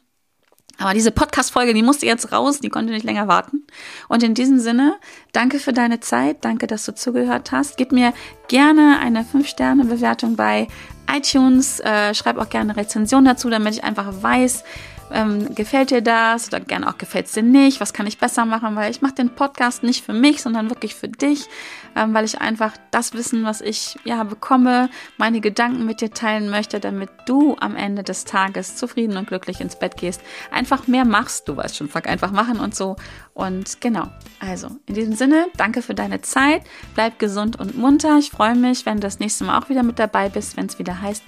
Aber 0.77 0.93
diese 0.93 1.11
Podcast-Folge, 1.11 1.73
die 1.73 1.81
musste 1.81 2.05
jetzt 2.05 2.31
raus, 2.31 2.59
die 2.59 2.69
konnte 2.69 2.93
nicht 2.93 3.05
länger 3.05 3.27
warten. 3.27 3.65
Und 4.07 4.23
in 4.23 4.33
diesem 4.33 4.59
Sinne, 4.59 4.97
danke 5.31 5.59
für 5.59 5.73
deine 5.73 5.99
Zeit, 5.99 6.45
danke, 6.45 6.67
dass 6.67 6.85
du 6.85 6.93
zugehört 6.93 7.51
hast. 7.51 7.77
Gib 7.77 7.91
mir 7.91 8.13
gerne 8.47 8.99
eine 8.99 9.23
5-Sterne-Bewertung 9.23 10.35
bei 10.35 10.67
iTunes, 11.11 11.79
äh, 11.79 12.13
schreib 12.13 12.37
auch 12.37 12.49
gerne 12.49 12.71
eine 12.71 12.81
Rezension 12.81 13.25
dazu, 13.25 13.49
damit 13.49 13.73
ich 13.75 13.83
einfach 13.83 14.21
weiß, 14.21 14.63
ähm, 15.11 15.53
gefällt 15.55 15.91
dir 15.91 16.01
das 16.01 16.47
oder 16.47 16.59
gerne 16.59 16.89
auch 16.89 16.97
gefällt 16.97 17.27
es 17.27 17.33
dir 17.33 17.43
nicht? 17.43 17.79
Was 17.79 17.93
kann 17.93 18.07
ich 18.07 18.17
besser 18.17 18.45
machen? 18.45 18.75
Weil 18.75 18.91
ich 18.91 19.01
mache 19.01 19.15
den 19.15 19.29
Podcast 19.29 19.83
nicht 19.83 20.05
für 20.05 20.13
mich, 20.13 20.41
sondern 20.41 20.69
wirklich 20.69 20.95
für 20.95 21.07
dich, 21.07 21.47
ähm, 21.95 22.13
weil 22.13 22.25
ich 22.25 22.41
einfach 22.41 22.73
das 22.91 23.13
Wissen, 23.13 23.43
was 23.43 23.61
ich 23.61 23.97
ja 24.03 24.23
bekomme, 24.23 24.89
meine 25.17 25.41
Gedanken 25.41 25.85
mit 25.85 26.01
dir 26.01 26.11
teilen 26.11 26.49
möchte, 26.49 26.79
damit 26.79 27.09
du 27.25 27.55
am 27.59 27.75
Ende 27.75 28.03
des 28.03 28.25
Tages 28.25 28.75
zufrieden 28.75 29.17
und 29.17 29.27
glücklich 29.27 29.61
ins 29.61 29.77
Bett 29.77 29.97
gehst. 29.97 30.21
Einfach 30.51 30.87
mehr 30.87 31.05
machst, 31.05 31.47
du 31.47 31.57
weißt 31.57 31.77
schon, 31.77 31.89
fuck, 31.89 32.07
einfach 32.07 32.31
machen 32.31 32.59
und 32.59 32.75
so. 32.75 32.95
Und 33.33 33.81
genau, 33.81 34.07
also 34.39 34.69
in 34.87 34.95
diesem 34.95 35.13
Sinne, 35.13 35.47
danke 35.57 35.81
für 35.81 35.93
deine 35.93 36.21
Zeit, 36.21 36.63
bleib 36.95 37.19
gesund 37.19 37.59
und 37.59 37.77
munter. 37.77 38.17
Ich 38.17 38.31
freue 38.31 38.55
mich, 38.55 38.85
wenn 38.85 38.95
du 38.95 39.01
das 39.01 39.19
nächste 39.19 39.43
Mal 39.43 39.59
auch 39.59 39.69
wieder 39.69 39.83
mit 39.83 39.99
dabei 39.99 40.29
bist, 40.29 40.57
wenn 40.57 40.65
es 40.65 40.79
wieder 40.79 41.01
heißt, 41.01 41.23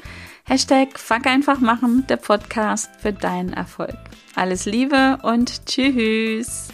Hashtag 0.49 0.97
Fuck 0.97 1.27
einfach 1.27 1.59
machen, 1.59 2.07
der 2.09 2.17
Podcast 2.17 2.89
für 2.99 3.13
deinen 3.13 3.53
Erfolg. 3.53 3.95
Alles 4.33 4.65
Liebe 4.65 5.19
und 5.21 5.67
tschüss. 5.67 6.69